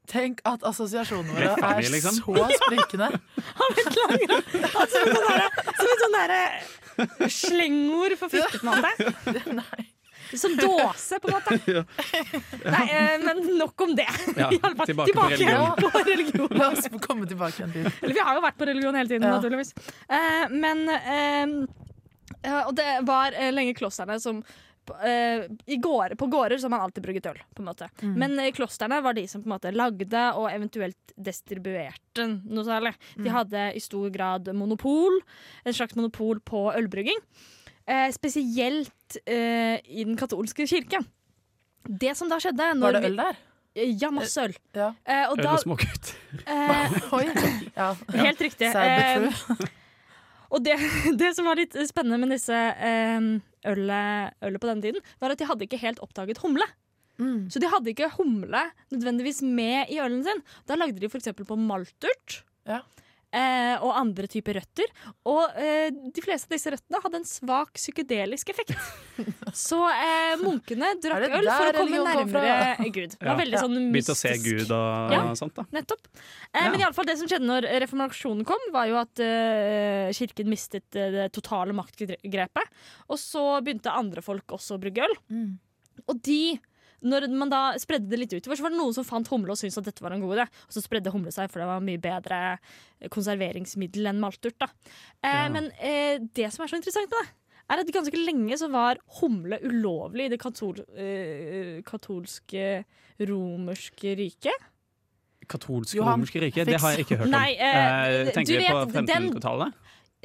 [0.08, 2.22] Tenk at assosiasjonene våre er liksom.
[2.24, 3.12] så sprikende.
[4.78, 9.14] Altså, som et sånn sånn derre slengord for fittemåte.
[9.62, 9.88] Nei.
[10.36, 11.58] Som dåse, på en måte.
[12.76, 14.08] Nei, eh, men nok om det.
[14.36, 15.92] Ja, tilbake, tilbake på religion.
[15.92, 16.48] på religion.
[16.60, 19.28] La oss komme tilbake igjen til Eller vi har jo vært på religion hele tiden,
[19.28, 19.36] Ja.
[19.40, 19.74] naturligvis.
[20.10, 24.44] Eh, men eh, Og det var eh, lenge klosterne som
[25.04, 27.90] eh, i gårde, På gårder så har man alltid brygget øl, på en måte.
[28.04, 32.94] Men eh, klostrene var de som på en måte lagde og eventuelt distribuerte noe særlig.
[33.18, 35.20] De hadde i stor grad monopol,
[35.66, 37.20] en slags monopol på ølbrygging.
[37.88, 41.06] Eh, spesielt eh, i den katolske kirken.
[41.88, 43.38] Det som da skjedde Var det øl der?
[43.78, 44.56] Ja, masse øl.
[44.76, 44.90] Ja.
[45.06, 46.10] Eh, og Øl og smågutt.
[46.50, 47.26] eh, Oi.
[47.78, 47.92] Ja.
[48.18, 48.72] Helt riktig.
[48.74, 49.30] Eh,
[50.54, 50.76] og det,
[51.20, 53.30] det som var litt spennende med disse eh,
[53.70, 56.66] ølet, ølet på denne tiden, var at de hadde ikke helt oppdaget humle.
[57.22, 57.48] Mm.
[57.54, 60.44] Så de hadde ikke humle nødvendigvis med i ølen sin.
[60.70, 61.32] Da lagde de f.eks.
[61.40, 62.42] på malturt.
[62.68, 62.82] Ja.
[63.38, 64.90] Eh, og andre typer røtter.
[65.30, 68.74] Og eh, de fleste av disse røttene hadde en svak psykedelisk effekt.
[69.68, 73.14] Så eh, munkene drakk øl for å komme nærmere Gud.
[73.14, 73.38] Det var Ja.
[73.44, 74.34] veldig sånn Begynte å se.
[74.42, 75.22] Gud og Ja.
[75.38, 75.68] sånt, da.
[75.76, 76.10] Nettopp.
[76.54, 80.10] Eh, Men i alle fall det som skjedde når reformasjonen kom, var jo at eh,
[80.18, 82.74] kirken mistet eh, det totale maktgrepet.
[83.10, 85.16] Og så begynte andre folk også å brygge øl.
[85.30, 85.58] Mm.
[86.08, 86.42] Og de,
[87.04, 89.58] når man da spredde det litt utover, så var det noen som fant humle og
[89.60, 90.46] syntes at dette var en god idé.
[90.66, 92.40] Og så spredde humle seg, for det var mye bedre
[93.14, 94.58] konserveringsmiddel enn malturt.
[94.60, 94.70] Da.
[95.22, 95.50] Eh, Ja.
[95.54, 97.28] Men eh, det som er så interessant med det,
[97.70, 102.84] er at ganske lenge så var humle ulovlig i det katol eh, katolske
[103.20, 104.68] romerske riket.
[105.48, 106.66] Katolske Johan, romerske riket?
[106.68, 107.32] Det har jeg ikke hørt om.
[107.36, 107.76] Nei, eh,
[108.28, 109.74] Eh, tenker du vi på vet, den- 1500-tallet?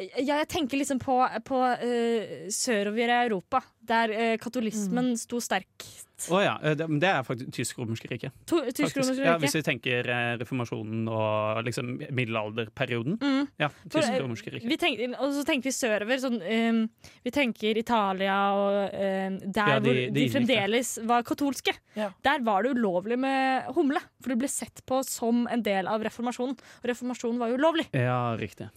[0.00, 5.85] Ja, jeg tenker liksom på, på uh, sørover i Europa, der uh, katolismen sto sterkt.
[6.33, 6.55] Å ja.
[6.64, 8.31] eh, Det, det er faktisk tysk-romerske rike.
[8.48, 13.18] Tysk-romerske Ja, hvis vi tenker uh, reformasjonen og liksom middelalderperioden.
[13.20, 13.50] Mm.
[13.61, 15.11] Ja, tysk-romerske rike.
[15.18, 16.22] Og så tenker vi sørover.
[16.24, 16.81] Sånn, um,
[17.26, 20.28] vi tenker Italia og um, der Ja, de- hvor de de det.
[20.38, 21.74] fremdeles var katolske.
[21.98, 22.09] Ja.
[22.24, 26.00] Der var det ulovlig med humle, for det ble sett på som en del av
[26.09, 26.57] reformasjonen.
[26.81, 27.90] Og reformasjonen var jo ulovlig.
[27.92, 28.70] Ja, riktig.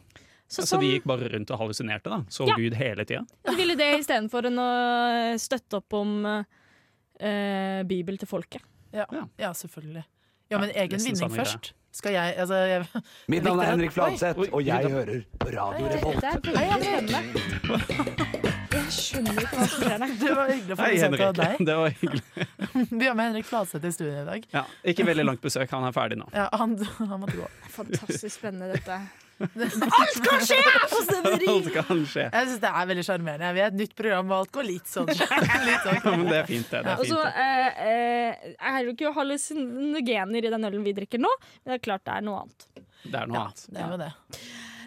[0.48, 2.20] Så Så sånn, de gikk bare rundt og hallusinerte, da?
[2.30, 2.56] Så Ja.
[2.56, 3.26] Gud hele tida?
[3.46, 8.62] de ville det istedenfor å støtte opp om uh, Bibel til folket.
[8.94, 9.26] Ja, Ja.
[9.38, 10.06] ja selvfølgelig.
[10.52, 11.74] Ja, men egen vinning først.
[11.96, 12.86] Skal jeg Altså, jeg
[13.32, 16.22] Mitt navn er Henrik Fladseth, og jeg hører på Radio Det, Revolt.
[16.22, 18.36] det er veldig spennende.
[18.76, 20.16] Jeg skjønner ikke hva som skjer der.
[20.20, 21.62] Det var hyggelig å få besøk av deg.
[21.70, 22.24] Det var hyggelig.
[23.00, 24.48] Vi har med Henrik Fladseth i studio i dag.
[24.52, 26.28] Ja, ikke veldig langt besøk, han er ferdig nå.
[26.36, 27.48] Ja, han, han måtte gå.
[27.80, 29.00] Fantastisk spennende, dette.
[29.40, 30.58] Alt kan skje
[30.92, 31.48] på stederi!
[31.52, 32.26] Alt kan skje.
[32.32, 33.50] Jeg syns det er veldig sjarmerende.
[33.58, 35.10] Vi er et nytt program, og alt går litt sånn.
[35.12, 36.22] Litt Ja, sånn.
[36.22, 36.84] men det er fint, det.
[36.88, 37.90] det er Også, fint, det.
[37.90, 41.32] eh, jeg har jo ikke hallusinogener i den ølen vi drikker nå,
[41.64, 42.70] men det er klart det er noe annet.
[43.06, 43.66] Det er noe Ja, annet.
[43.76, 44.14] det er jo det.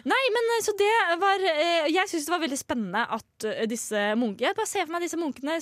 [0.09, 3.65] Nei, men eh, så det var eh, Jeg syns det var veldig spennende at eh,
[3.67, 5.57] disse munkene Jeg bare ser for meg disse munkene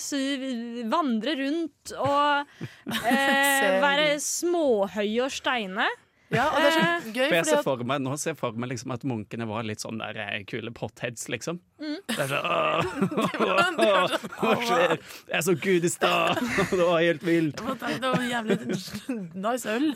[0.93, 2.51] vandre rundt og
[3.01, 5.87] eh, være småhøye og steine.
[6.33, 8.37] Ja, og det er så Eh, gøy, For jeg ser for meg, nå ser jeg
[8.41, 11.59] for meg liksom at munkene var litt sånn der eh, kule potheads, liksom.
[11.79, 11.93] Mm.
[12.09, 14.95] Det er åh, Hva skjer?
[15.31, 16.41] Jeg så Gud i stad!
[16.71, 17.61] Det var helt vilt.
[17.63, 18.57] det var jævlig
[19.47, 19.87] nice øl.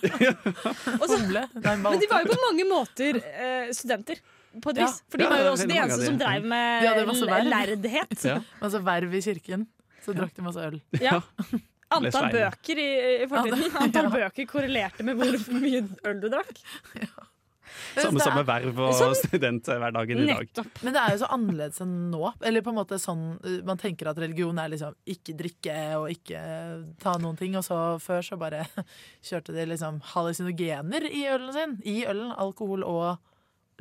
[1.01, 1.43] Og Humle.
[1.57, 4.21] Nei, Men de var jo på mange måter eh, studenter.
[4.61, 4.87] På et Ja.
[4.87, 5.01] vis.
[5.11, 7.11] For de var jo er også de eneste som drev med lærdhet.
[7.11, 8.71] masse verv.
[8.71, 8.79] Ja.
[8.91, 9.67] Verv i kirken.
[10.05, 10.79] Så drakk de masse øl.
[10.99, 11.19] Ja.
[11.97, 12.87] Antall bøker i,
[13.23, 13.67] i fortiden.
[13.83, 14.13] Antall ja.
[14.15, 16.63] bøker korrelerte med hvor mye øl du drakk.
[16.99, 17.27] Ja.
[17.95, 19.13] Samme som med verv og Sånn.
[19.17, 20.45] studenthverdagen i dag.
[20.47, 20.81] Nettopp.
[20.85, 22.23] Men det er jo så annerledes enn nå.
[22.47, 26.07] Eller på en måte sånn uh, Man tenker at religion er liksom ikke drikke og
[26.13, 26.41] ikke
[27.03, 28.65] ta noen ting, og så før så bare
[29.27, 31.77] kjørte de liksom hallusinogener i ølen sin.
[31.87, 32.31] I ølen.
[32.31, 33.21] Alkohol og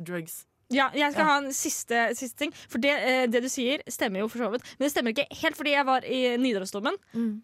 [0.01, 0.43] drugs.
[0.71, 1.29] Ja, jeg skal Ja.
[1.29, 2.53] ha en siste, siste ting.
[2.71, 4.63] For det, eh, det du sier, stemmer jo for så vidt.
[4.79, 6.95] Men det stemmer ikke helt, fordi jeg var i Nidarosdomen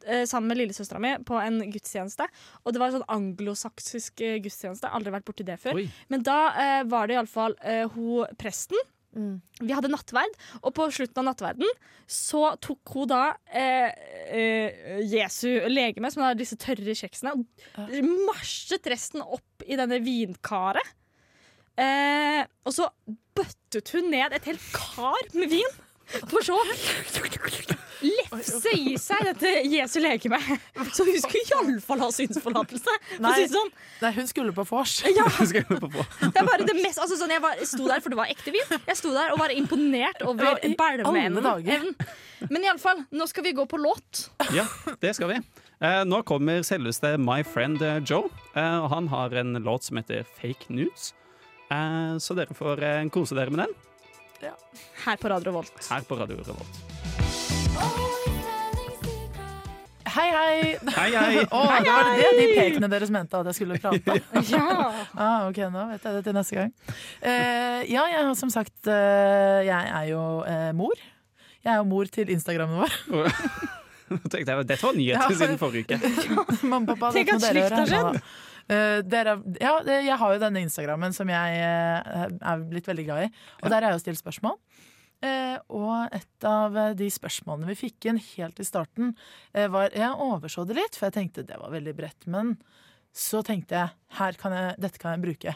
[0.08, 2.28] eh, sammen med lillesøstera mi på en gudstjeneste.
[2.66, 4.90] Og det var en sånn anglosaksisk eh, gudstjeneste.
[4.92, 5.76] Aldri vært borti det før.
[5.82, 5.90] Oi.
[6.10, 8.78] Men da eh, var det iallfall eh, hun presten.
[9.18, 9.42] Mm.
[9.66, 11.70] Vi hadde nattverd, og på slutten av nattverden
[12.12, 13.90] så tok hun da eh,
[14.30, 17.96] eh, Jesu legeme, som er disse tørre kjeksene, og
[18.28, 20.94] marsjet resten opp i denne vinkaret.
[21.78, 22.90] Eh, og så
[23.38, 25.76] bøttet hun ned et helt kar med vin,
[26.32, 26.58] for så
[28.02, 30.40] lefse i seg dette Jesu legeme.
[30.94, 32.96] Så hun skulle iallfall ha synsforlatelse.
[33.24, 33.34] Nei.
[33.42, 33.70] si sånn.
[34.04, 34.96] Nei, hun skulle på vors.
[35.10, 36.06] Ja, Skal på på.
[36.22, 38.54] det er bare det mest, altså sånn, jeg var, sto der, for det var ekte
[38.56, 38.74] vin.
[38.78, 41.94] Jeg sto der og var imponert over bælmeevnen.
[42.52, 44.28] Men iallfall, nå skal vi gå på låt.
[44.54, 44.68] Ja,
[45.02, 45.42] det skal vi.
[45.78, 48.32] Eh, nå kommer selveste My Friend eh, Joe.
[48.58, 51.12] Eh, han har en låt som heter Fake News.
[51.68, 53.76] Eh, så dere får eh, kose dere med den
[55.04, 55.74] Her på Radio Revolt.
[55.90, 56.84] her på Radio Revolt.
[60.08, 60.78] Hei, hei!
[60.96, 61.42] Hei, hei!
[61.54, 64.16] Å, det var det de pekene deres mente at jeg skulle prate.
[64.54, 64.64] Ja.
[65.26, 66.72] Ah, ok, nå vet jeg det til neste gang.
[67.22, 70.96] Uh, ja, jeg har som sagt uh, Jeg er jo uh, mor.
[71.62, 72.98] Jeg er jo mor til Instagrammen vår.
[74.32, 75.36] Dette var nyheter Ja.
[75.36, 75.98] siden forrige uke.
[76.64, 78.22] Mamma og pappa, Tenk at slikt har høre.
[78.68, 83.28] Eh, dere, ja, jeg har jo denne Instagrammen som jeg eh, er blitt veldig glad
[83.28, 83.32] i.
[83.64, 84.58] Og der har jeg jo stilt spørsmål.
[85.26, 89.16] Eh, og et av eh, de spørsmålene vi fikk inn helt i starten,
[89.56, 92.28] eh, var Jeg overså det litt, for jeg tenkte det var veldig bredt.
[92.30, 92.58] Men
[93.16, 95.56] så tenkte jeg her kan jeg, dette kan jeg bruke.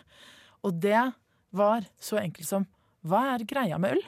[0.65, 1.03] Og det
[1.51, 2.65] var så enkelt som
[3.05, 4.01] Hva er greia med øl?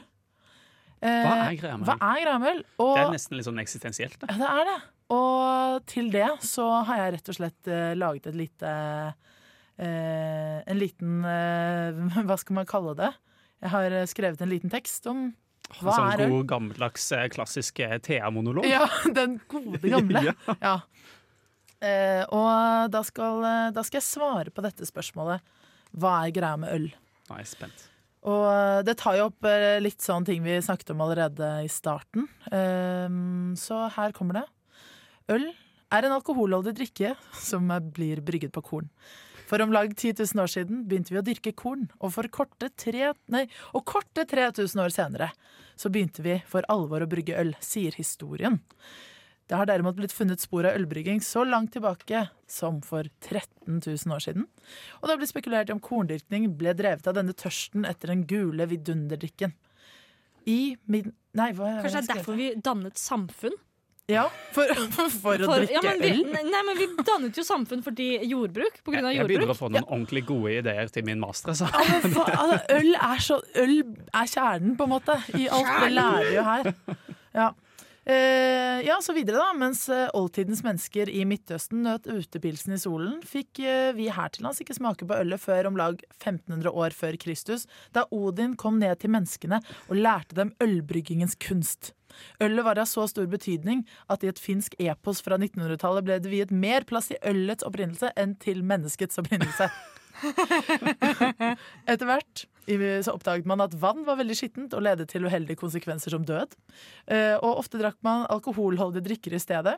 [1.03, 1.99] Eh, Hva er greia med øl?
[1.99, 2.63] er greia med øl?
[2.79, 4.17] Og, Det er nesten litt sånn eksistensielt.
[4.21, 4.31] Da.
[4.31, 4.79] ja, det er det.
[5.13, 8.73] Og til det så har jeg rett og slett eh, laget et lite
[9.77, 13.11] eh, En liten eh, Hva skal man kalle det?
[13.63, 15.31] Jeg har eh, skrevet en liten tekst om
[15.79, 16.33] hva sånn er øl.
[16.35, 18.67] god, gammeldags, eh, klassisk eh, Thea-monolog.
[18.69, 18.83] Ja,
[19.17, 20.25] den gode gamle.
[20.49, 20.57] Ja.
[20.61, 20.73] ja.
[21.83, 25.41] Eh, og da skal, eh, da skal jeg svare på dette spørsmålet.
[25.99, 26.85] Hva er greia med øl?
[27.29, 27.87] Nå er jeg spent.
[28.29, 31.71] Og eh, det tar jo opp eh, litt sånne ting vi snakket om allerede i
[31.71, 32.27] starten.
[32.55, 34.45] Ehm, så her kommer det.
[35.31, 35.45] Øl
[35.93, 38.89] er en alkoholholdig drikke som blir brygget på korn.
[39.47, 42.71] For om lag 10 000 år siden begynte vi å dyrke korn, og for korte,
[42.79, 43.43] tre, nei,
[43.75, 45.29] og korte 3000 år senere
[45.79, 48.59] så begynte vi for alvor å brygge øl, sier historien.
[49.49, 54.15] Det har derimot blitt funnet spor av ølbrygging så langt tilbake som for 13 000
[54.15, 54.47] år siden.
[55.01, 58.23] Og det har blitt spekulert i om korndyrkning ble drevet av denne tørsten etter den
[58.29, 59.53] gule vidunderdrikken.
[60.47, 61.11] I min...
[61.35, 63.55] Nei, hva Kanskje det er derfor vi dannet samfunn?
[64.11, 66.23] Ja, for, for å For- drikke ja, men vi, øl?
[66.51, 68.81] nei, men vi dannet jo samfunn fordi jordbruk.
[68.83, 71.55] På grunn av Jeg, jeg begynner å få noen ordentlig gode ideer til min master.
[71.55, 71.69] Så.
[71.71, 73.75] Ja, men hva- altså, øl, er så, øl
[74.11, 75.71] er kjernen, på en måte, i alt.
[75.85, 76.73] Det lærer jo her.
[77.33, 77.47] Ja.
[78.03, 79.53] Eh, ja, så videre da.
[79.55, 84.43] Mens eh, oldtidens mennesker i Midtøsten nøt utepilsen i solen, fikk eh, vi her til
[84.43, 87.63] lands ikke smake på ølet før om lag 1500 år før Kristus,
[87.95, 91.93] da Odin kom ned til menneskene og lærte dem ølbryggingens kunst.
[92.43, 96.31] Ølet var av så stor betydning at i et finsk epos fra 1900-tallet ble det
[96.31, 99.69] viet mer plass i ølets opprinnelse enn til menneskets opprinnelse.
[101.89, 106.13] Etter hvert så oppdaget man at vann var veldig skittent og ledet til uheldige konsekvenser
[106.15, 106.53] som død.
[107.11, 109.75] Eh, Og ofte drakk man alkoholholdige drikker i stedet.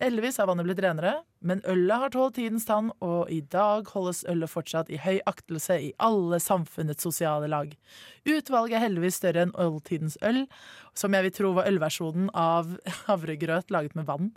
[0.00, 1.10] Heldigvis har vannet blitt renere,
[1.44, 5.74] men ølet har tålt tidens tann, og i dag holdes ølet fortsatt i høy aktelse
[5.76, 7.74] i alle samfunnets sosiale lag.
[8.24, 10.46] Utvalget er heldigvis større enn oldtidens øl,
[10.96, 12.70] som jeg vil tro var ølversjonen av
[13.10, 14.30] havregrøt laget med vann.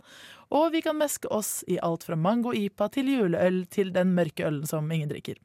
[0.52, 4.68] Og vi kan meske oss i alt fra mango-ipa til juleøl til den mørke ølen
[4.68, 5.40] som ingen drikker.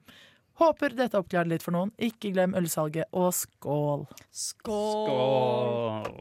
[0.60, 1.94] Håper dette oppklarte litt for noen.
[1.96, 4.04] Ikke glem ølsalget, og skål.
[4.36, 6.12] Skål.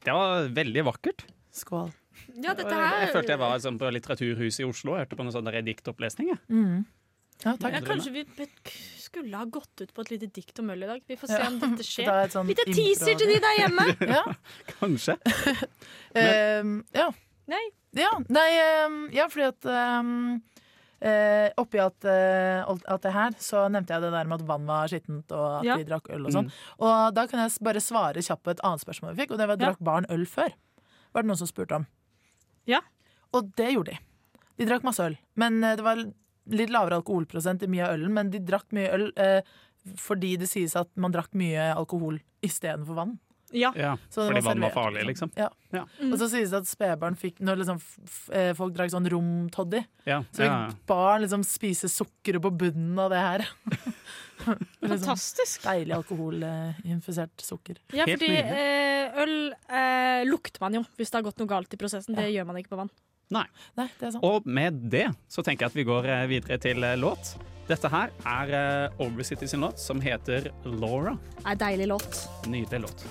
[0.00, 1.26] Det var veldig vakkert.
[1.52, 1.92] Skål.
[2.36, 5.16] Ja, dette Jeg, her jeg følte jeg var sånn, på Litteraturhuset i Oslo og hørte
[5.18, 6.32] på noen sånne diktopplesning.
[6.48, 6.84] Mm.
[7.44, 7.72] Ja, takk.
[7.74, 8.22] ja, Kanskje vi
[9.02, 11.02] skulle ha gått ut på et lite dikt om øl i dag.
[11.08, 11.48] Vi får se Ja.
[11.48, 12.06] om dette skjer.
[12.06, 13.86] det er et sånn Lite teaser til de der hjemme!
[14.16, 14.22] Ja.
[14.78, 15.16] Kanskje.
[16.16, 17.08] uh, ja.
[17.50, 17.64] Nei.
[17.94, 18.48] Ja, nei,
[19.14, 19.66] ja, fordi at
[20.00, 20.40] um,
[21.04, 24.64] uh, Oppi at, eh, alt, det her, så nevnte jeg det der med at vann
[24.66, 25.76] var skittent, og at Ja.
[25.78, 26.48] vi drakk øl og sånn.
[26.80, 29.46] Og da kan jeg bare svare kjapt på et annet spørsmål vi fikk, og det
[29.46, 29.66] var Ja.
[29.68, 30.50] drakk barn øl før?
[31.14, 31.86] Var det noen som spurte om.
[32.70, 32.80] Ja.
[33.34, 33.98] Og det gjorde de.
[34.60, 35.16] De drakk masse øl.
[35.40, 36.02] Men eh, det var
[36.54, 39.40] litt lavere alkoholprosent i mye av ølen, men de drakk mye øl eh,
[40.00, 43.14] fordi det sies at man drakk mye alkohol istedenfor vann.
[43.52, 43.70] Ja.
[43.76, 45.30] Ja, Så fordi vann var farlig, liksom.
[45.38, 45.48] Ja.
[45.74, 45.84] Ja.
[46.08, 47.78] Og så sies det at spedbarn fikk Når liksom
[48.34, 50.58] eh, folk drakk sånn romtoddy, Ja, så fikk ja.
[50.90, 53.46] barn liksom spise sukkeret på bunnen av det her.
[54.44, 55.62] liksom Fantastisk.
[55.66, 57.80] deilig alkoholinfisert sukker.
[57.94, 59.34] Ja, fordi eh, øl
[59.68, 62.16] eh, lukter man jo hvis det har gått noe galt i prosessen.
[62.18, 62.92] Det gjør man ikke på vann.
[63.34, 64.24] Nei, det er sant.
[64.26, 67.36] Og med det så tenker jeg at vi går eh, videre til låt.
[67.64, 68.50] Dette her er
[68.98, 71.14] Over Overcity sin låt, som heter Laura.
[71.48, 72.18] Er deilig låt.
[72.46, 73.04] Nydelig låt.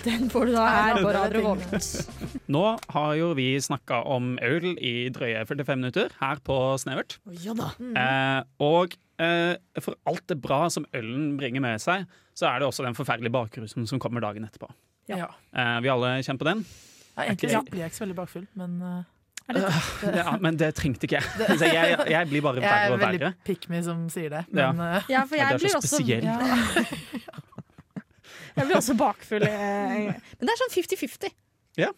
[0.00, 1.90] Den får du da her på Radio Volt.
[2.54, 2.62] Nå
[2.94, 7.18] har jo vi snakka om øl i drøye 45 minutter her på Snevert.
[7.44, 7.68] Ja da.
[7.76, 9.52] Eh, og eh,
[9.84, 13.36] for alt det bra som ølen bringer med seg, så er det også den forferdelige
[13.36, 14.70] bakrusen som kommer dagen etterpå.
[15.12, 15.28] Ja.
[15.52, 16.64] Eh, vi alle kjenner på den.
[17.14, 17.60] Ja, egentlig Ja.
[17.68, 19.02] blir jeg ikke så veldig bakfull, men eh,
[19.44, 21.58] Ja, men det trengte ikke jeg.
[21.60, 23.32] Jeg, jeg blir bare verre og verre Jeg er veldig verre.
[23.44, 24.44] pick me som sier det.
[24.56, 26.00] Men eh, Ja, for jeg blir så også.
[28.54, 29.42] Jeg blir også bakfull.
[29.42, 30.70] eh, Men det er sånn
[31.76, 31.94] 50-50.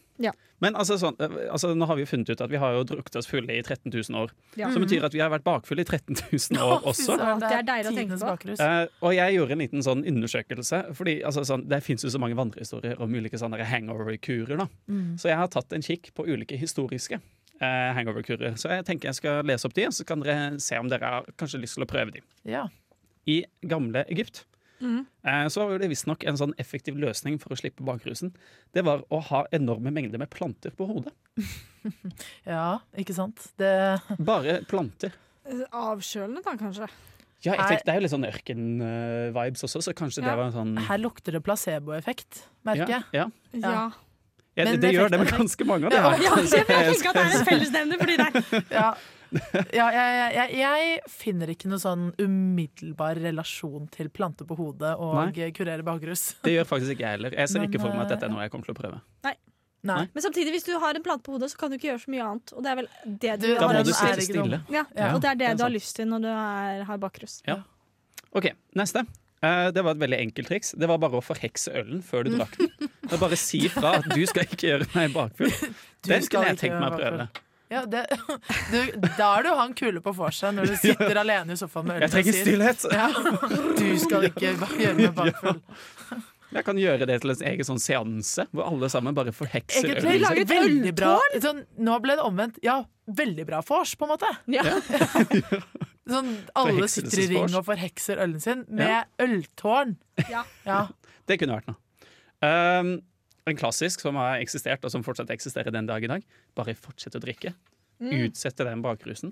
[0.65, 2.85] Men altså, sånn, eh, altså, nå har vi jo funnet ut at vi har jo
[2.89, 4.33] drukket oss fulle i 13 000 år.
[4.57, 4.71] Ja.
[4.73, 7.19] Som betyr at vi har vært bakfulle i 13 000 år også.
[7.21, 8.57] Ja, Det er deilig å tenke på.
[8.57, 12.21] Eh, og jeg gjorde en liten sånn undersøkelse, Fordi altså, sånn, det fins jo så
[12.23, 14.65] mange vandrehistorier om ulike sånne hangover-kurer.
[14.89, 15.17] Mm.
[15.21, 18.57] Så jeg har tatt en kikk på ulike historiske uh, hangover-kurer.
[18.57, 21.31] Så jeg tenker jeg skal lese opp de, så kan dere se om dere har
[21.37, 22.25] kanskje lyst til å prøve de.
[22.49, 22.67] Ja.
[23.29, 24.47] I gamle Egypt
[24.83, 28.33] Eh, så var det visstnok en sånn effektiv løsning for å slippe bakrusen.
[28.77, 31.13] Det var å ha enorme mengder med planter på hodet.
[32.45, 33.49] ja, ikke sant?
[33.61, 33.73] Det
[34.19, 35.15] Bare planter.
[35.71, 36.89] Avkjølende, da, kanskje.
[37.45, 40.31] Ja, jeg tenkte, Det er jo litt sånn ørken-vibes også, så kanskje Ja.
[40.31, 43.05] det var en sånn Her lukter det placeboeffekt, merker ja, jeg.
[43.13, 43.27] ja.
[43.53, 43.61] Ja.
[43.61, 43.85] Ja.
[44.57, 46.23] Ja, det, det gjør det med ganske mange av det Ja, her.
[46.25, 48.65] Ja, jeg tenker at det er en fellesnevner for de der.
[48.73, 48.87] Ja.
[49.75, 55.37] Ja, jeg, jeg, jeg finner ikke noen sånn umiddelbar relasjon til plante på hodet og
[55.57, 56.29] kurere bakrus.
[56.47, 57.37] Det gjør faktisk ikke jeg heller.
[57.37, 58.81] Jeg ser Men, ikke for meg at dette eh, er noe jeg kommer til å
[58.81, 59.03] prøve.
[59.27, 59.37] Nei.
[59.87, 62.11] Men samtidig, hvis du har en plante på hodet, så kan du ikke gjøre så
[62.11, 62.55] mye annet.
[62.57, 64.25] Og det er vel det du, Du, Da har må du er sitte til.
[64.25, 64.49] ikke dum.
[64.49, 64.59] stille.
[64.75, 66.83] Ja, Ja, og det er det, det er du har lyst til når du er,
[66.89, 67.39] har bakrus.
[67.47, 67.61] Ja.
[68.37, 69.05] OK, neste.
[69.45, 70.73] Uh, det var et veldig enkelt triks.
[70.81, 72.91] Det var bare å forhekse ølen før du drakk den.
[73.21, 75.53] Bare si fra at du skal ikke gjøre meg bakfull.
[76.07, 77.27] Du Den skulle jeg tenkt meg å prøve.
[77.73, 78.05] Ja, det,
[78.73, 78.79] du,
[79.19, 82.07] da er du han kule på vorset når du sitter alene i sofaen med øl
[82.07, 82.87] Jeg trenger stillhet.
[82.95, 83.09] Ja,
[83.81, 85.61] du skal ikke gjøre meg bakfull.
[86.55, 90.13] Jeg kan gjøre det til en egen sånn seanse, hvor alle sammen bare forhekser Egentlig
[90.13, 90.23] ølen.
[90.23, 92.61] lager et veldig bra sånn, Nå ble det omvendt.
[92.65, 92.77] Ja,
[93.19, 94.31] veldig bra vors, på en måte.
[94.55, 94.63] Ja.
[96.07, 99.97] Sånn, alle sitter i ring og forhekser ølen sin med øltårn.
[100.31, 100.45] Ja.
[100.69, 100.85] Ja.
[101.27, 101.81] Det kunne vært noe.
[102.47, 102.95] Um,
[103.47, 106.25] en klassisk som har eksistert, og som fortsatt eksisterer den dag i dag.
[106.59, 107.55] Bare fortsett å drikke.
[107.97, 108.27] Mm.
[108.27, 109.31] Utsette den bakrusen.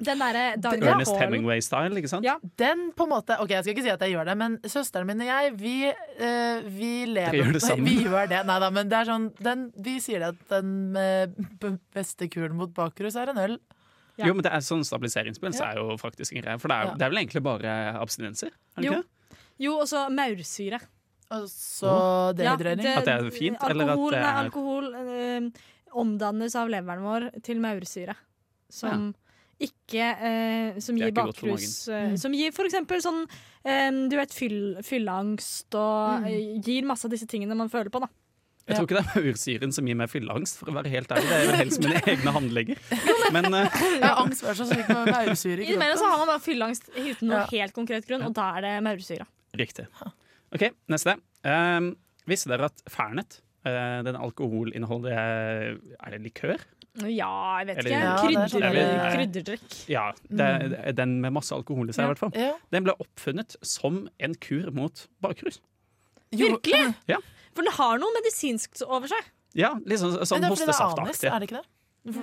[0.00, 1.12] Den derre Ernest.
[1.20, 2.24] Hemingway-style, ikke sant?
[2.24, 2.38] Ja.
[2.56, 5.08] Den på en måte Ok, jeg skal ikke si at jeg gjør det, men søsteren
[5.10, 7.88] min og jeg, vi, uh, vi lever Dere gjør det sammen.
[7.90, 8.40] Vi gjør det.
[8.48, 12.56] Nei da, men det er sånn den, Vi sier det at den uh, beste kuren
[12.56, 13.58] mot bakrus er en øl.
[14.16, 14.30] Ja.
[14.30, 16.60] Jo, men det er sånn stabiliseringsspill, så er jo faktisk en greie.
[16.62, 16.96] For det er, Ja.
[16.96, 18.48] det er vel egentlig bare abstinenser?
[18.48, 18.92] Er det Jo.
[18.96, 19.42] ikke det?
[19.60, 20.80] Jo, og så maursyre.
[21.30, 22.32] Og oh.
[22.38, 22.84] dehydrering.
[22.86, 25.62] Ja, At det er fint, eller at alkohol, det Nei, er- alkohol eh,
[25.96, 28.14] omdannes av leveren vår til maursyre.
[28.70, 29.14] Som
[29.62, 32.16] ikke eh, Som gir bakrus eh, Mm.
[32.20, 33.22] Som gir for eksempel sånn
[33.64, 36.26] eh, Du vet, fyll, fylleangst og Mm.
[36.28, 38.10] eh, gir masse av disse tingene man føler på, da.
[38.66, 41.28] Jeg tror ikke det er maursyren som gir meg fylleangst, for å være helt ærlig.
[41.30, 42.78] Det er vel helst mine egne handlinger.
[43.32, 46.32] Men uh, Jeg har angst for så ikke med maursyre i Innimellom så har man
[46.34, 47.46] bare fylleangst uten noe Ja.
[47.52, 49.26] helt konkret grunn, og da er det maursyra.
[49.56, 49.86] riktig.
[50.54, 51.16] OK, neste.
[51.46, 51.92] Um,
[52.28, 56.60] visste dere at Fernet, uh, den alkoholinnholdet er, er det likør?
[57.04, 58.00] Ja, jeg vet Eller- ikke.
[58.00, 59.88] Ja, det er sånn Krydder, krydderdrikk.
[59.92, 62.32] Ja, det, er- det er den med masse alkohol i seg, i hvert fall.
[62.34, 62.54] Ja.
[62.72, 65.60] Den ble oppfunnet som en kur mot bakrus.
[66.32, 66.94] Virkelig?
[67.10, 67.18] Ja.
[67.54, 69.28] For den har noe medisinsk over seg.
[69.56, 71.30] Ja, litt sånn, sånn hostesaftaktig.
[71.32, 71.68] er det ikke det?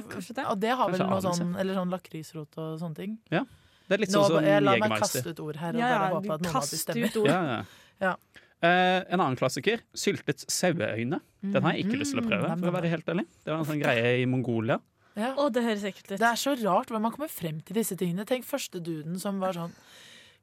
[0.10, 0.46] Kanskje det.
[0.48, 3.16] Og det har vel noe sånn Eller sånn lakrisrot og sånne ting.
[3.30, 6.06] Det er litt sånn som jeg la meg kaste ut ord her og Ja, bare
[6.08, 7.10] ja, håpe at noen av de stemmer.
[7.10, 7.66] ut ord.
[8.04, 8.16] Ja.
[8.64, 11.20] Eh, en annen klassiker, syltet saueøyne.
[11.44, 13.26] Den har jeg ikke lyst til å prøve, for å være helt ærlig.
[13.44, 14.80] Det var en sånn greie i Mongolia.
[15.20, 15.34] Ja.
[15.38, 16.18] Å, det høres ekkelt ut.
[16.22, 18.26] Det er så rart hvordan man kommer frem til disse tingene.
[18.30, 19.76] Tenk første duden som var sånn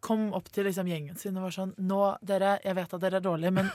[0.00, 3.18] Kom opp til liksom gjengen sin og var sånn Nå, dere, jeg vet at dere
[3.18, 3.66] er dårlige, men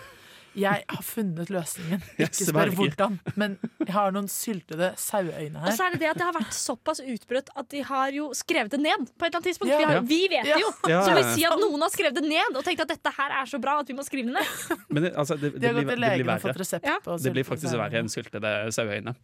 [0.56, 2.04] jeg har funnet løsningen.
[2.24, 6.20] Ikke spør hvordan, men jeg har noen syltede saueøyne Og så er det det at
[6.22, 9.40] det har vært såpass utbrutt at de har jo skrevet det ned på et eller
[9.42, 9.74] annet tidspunkt.
[9.74, 9.80] Ja.
[9.80, 10.60] Vi, har, vi vet Ja.
[10.60, 10.74] det jo!
[10.92, 13.16] Ja, Så vi vil si at noen har skrevet det ned og tenkt at dette
[13.18, 14.54] her er så bra at vi må skrive det ned.
[14.94, 16.82] Men det, altså, det, det, det, blir, det blir verre.
[16.86, 17.00] Ja.
[17.04, 19.16] Det blir faktisk verre enn syltede saueøyne.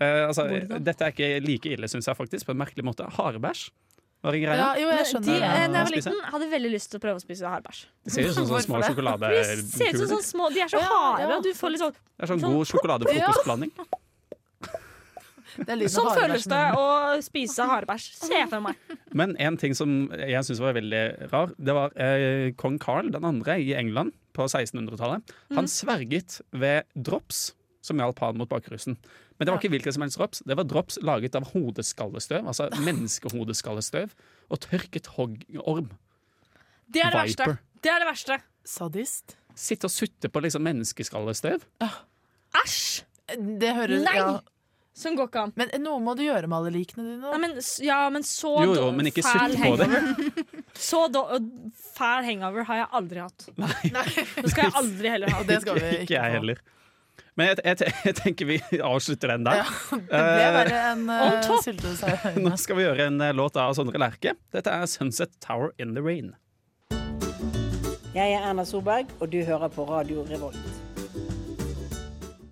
[0.00, 0.46] Uh, altså,
[0.80, 3.04] dette er ikke like ille, syns jeg faktisk, på en merkelig måte.
[3.18, 3.68] Harebæsj
[4.22, 4.56] var en greia?
[4.60, 5.36] Ja, jo, jeg De, skjønner.
[5.36, 7.80] eh, da jeg var liten, hadde veldig lyst til å prøve å spise hardbæsj.
[8.04, 9.56] Det ser ut som sånn små sjokoladekuler.
[9.56, 10.28] De ser ut som sjokoladekuler.
[10.30, 11.36] små De er så Ja, harde, ja.
[11.38, 13.72] og du får litt sånn Det er sånn sånn- god sjokoladefrokostblanding.
[15.66, 16.82] Det Sånn føles det å
[17.26, 18.04] spise harbæsj.
[18.22, 18.76] Se for meg.
[19.18, 21.00] Men en ting som jeg syns var veldig
[21.32, 25.34] rar, det var eh, kong Carl den andre i England på 1600-tallet.
[25.58, 27.48] Han sverget ved drops
[27.82, 28.94] som hjalp han mot bakrusen.
[29.40, 30.42] Men det var ikke hvilken som helst drops.
[30.44, 34.12] Det var drops laget av hodeskallestøv, altså menneskehodeskallestøv,
[34.52, 35.88] og tørket hoggorm.
[36.90, 37.46] Det er det verste.
[37.80, 38.36] Det er det verste.
[38.68, 39.36] Sadist.
[39.56, 41.64] Sitte og sutte på liksom menneskeskallestøv.
[42.60, 43.04] Æsj!
[43.60, 44.16] Det høres Nei!
[44.18, 44.30] ja.
[45.00, 45.52] Sånn går ikke an.
[45.56, 47.30] Men noe må du gjøre med alle likene dine.
[47.30, 47.52] Nei, men,
[47.86, 49.86] ja, men så Jo, jo, men ikke fæl sutt på det.
[49.86, 50.66] hangover.
[50.76, 51.22] Så do,
[51.96, 53.46] fæl hangover har jeg aldri hatt.
[53.56, 55.40] Det skal jeg aldri heller ha.
[55.40, 56.34] Og det skal vi ikke, Ikke jeg få.
[56.36, 56.60] heller.
[57.38, 59.62] Men jeg, jeg, jeg tenker vi avslutter den der.
[59.92, 62.40] Det ble bare en uh.
[62.44, 64.34] Nå skal vi gjøre en eh, låt av Sondre Lerche.
[64.54, 66.32] Dette er 'Sunset Tower in the Rain'.
[68.10, 70.58] Jeg er Erna Solberg, og du hører på Radio Revolt.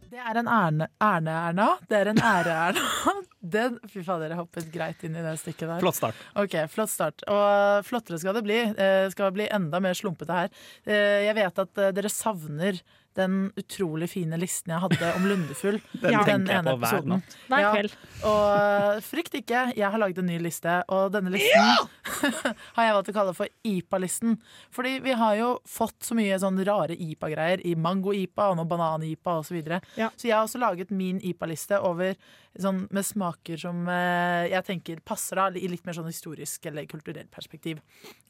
[0.08, 1.66] Det er en Erne- Erne-Erna.
[1.88, 2.84] Det er en ære-Erna.
[3.54, 5.80] Den, fy fader, jeg hoppet greit inn i det stykket der.
[5.82, 6.18] Flott start.
[6.42, 7.22] Ok, Flott start.
[7.30, 8.58] Og flottere skal det bli.
[8.78, 10.50] Det skal bli enda mer slumpete her.
[10.86, 12.80] Eh, Jeg vet at eh, dere savner
[13.18, 15.80] den utrolig fine listen jeg hadde om Lundefugl.
[16.02, 16.22] Den Ja.
[16.24, 17.08] tenker jeg ene episoden.
[17.16, 17.36] natt.
[17.50, 17.72] Hver Ja.
[17.74, 17.96] kveld.
[18.30, 21.68] Og frykt ikke, jeg har laget en ny liste, og denne listen
[22.78, 24.38] har jeg valgt å kalle for IPA-listen.
[24.74, 29.38] Fordi vi har jo fått så mye sånn rare IPA-greier i mango-IPA og nå banan-IPA
[29.42, 29.48] osv.
[29.48, 29.78] Så, videre.
[29.96, 30.10] Ja.
[30.16, 32.14] så jeg har også laget min IPA-liste over
[32.58, 36.84] sånn med smaker som eh, jeg tenker passer da, i litt mer sånn historisk eller
[36.90, 37.80] kulturelt perspektiv.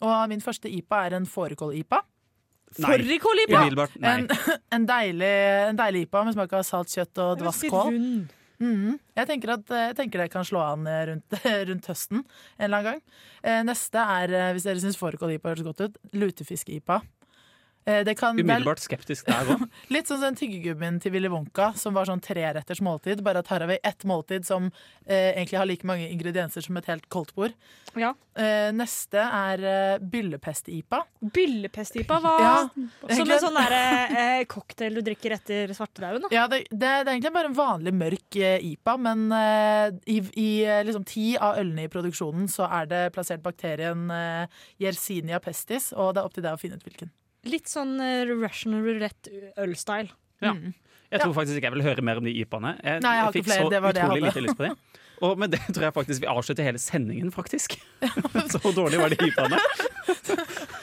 [0.00, 2.00] Og min første IPA er en fårikål-IPA.
[3.62, 3.94] Umiddelbart.
[4.00, 4.26] En,
[4.76, 5.36] en, deilig,
[5.68, 7.94] en deilig IPA med smak av salt kjøtt og dvasskål.
[8.58, 8.98] Mm -hmm.
[9.14, 11.34] Jeg, tenker at, jeg tenker det kan slå an eh, rundt,
[11.68, 13.02] rundt høsten en eller annen gang.
[13.42, 17.00] Eh, neste er, eh, hvis dere syns fårikål-IPA høres godt ut, lutefiske-IPA.
[17.88, 19.62] Eh, det kan- er Umiddelbart skeptisk der òg.
[19.94, 23.22] Litt sånn som den tyggegummien til Willy Wonka, som var sånn treretters måltid.
[23.24, 24.68] Bare at her har vi ett måltid som
[25.06, 27.54] eh, egentlig har like mange ingredienser som et helt koldtbord.
[27.96, 28.10] Ja.
[28.36, 31.00] Eh, neste er eh, byllepest-IPA.
[31.34, 32.52] Byllepest-IPA var Ja,
[33.16, 36.26] som en sånn der, eh, cocktail du drikker etter svartedauden.
[36.26, 36.28] da.
[36.34, 40.18] Ja, det, det, det er egentlig bare en vanlig mørk eh, IPA, men eh, i,
[40.36, 40.48] i
[40.84, 44.46] liksom ti av ølene i produksjonen så er det plassert bakterien eh,
[44.84, 47.10] Yersinia pestis, og det er opp til deg å finne ut hvilken.
[47.46, 50.10] Litt sånn eh, Russian roulette øl-style.
[50.42, 50.54] Ja.
[50.54, 50.74] Mm.
[51.08, 52.74] Jeg tror faktisk ikke jeg vil høre mer om de IPA-ene.
[52.84, 54.74] Jeg, Nei, jeg har fikk flere, så det var utrolig lite lyst på det.
[55.24, 57.74] Og med det tror jeg faktisk vi avslutter hele sendingen, faktisk.
[58.52, 59.58] Så dårlig var de hypene.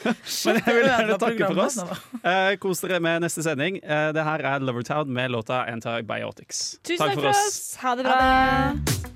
[0.04, 1.78] Men jeg vil gjerne takke for oss.
[2.20, 3.80] Eh, kos dere med neste sending.
[3.82, 6.78] Eh, det her er Lovertown med låta Antibiotics.
[6.84, 7.60] Tusen takk for oss.
[7.80, 9.15] Ha det bra.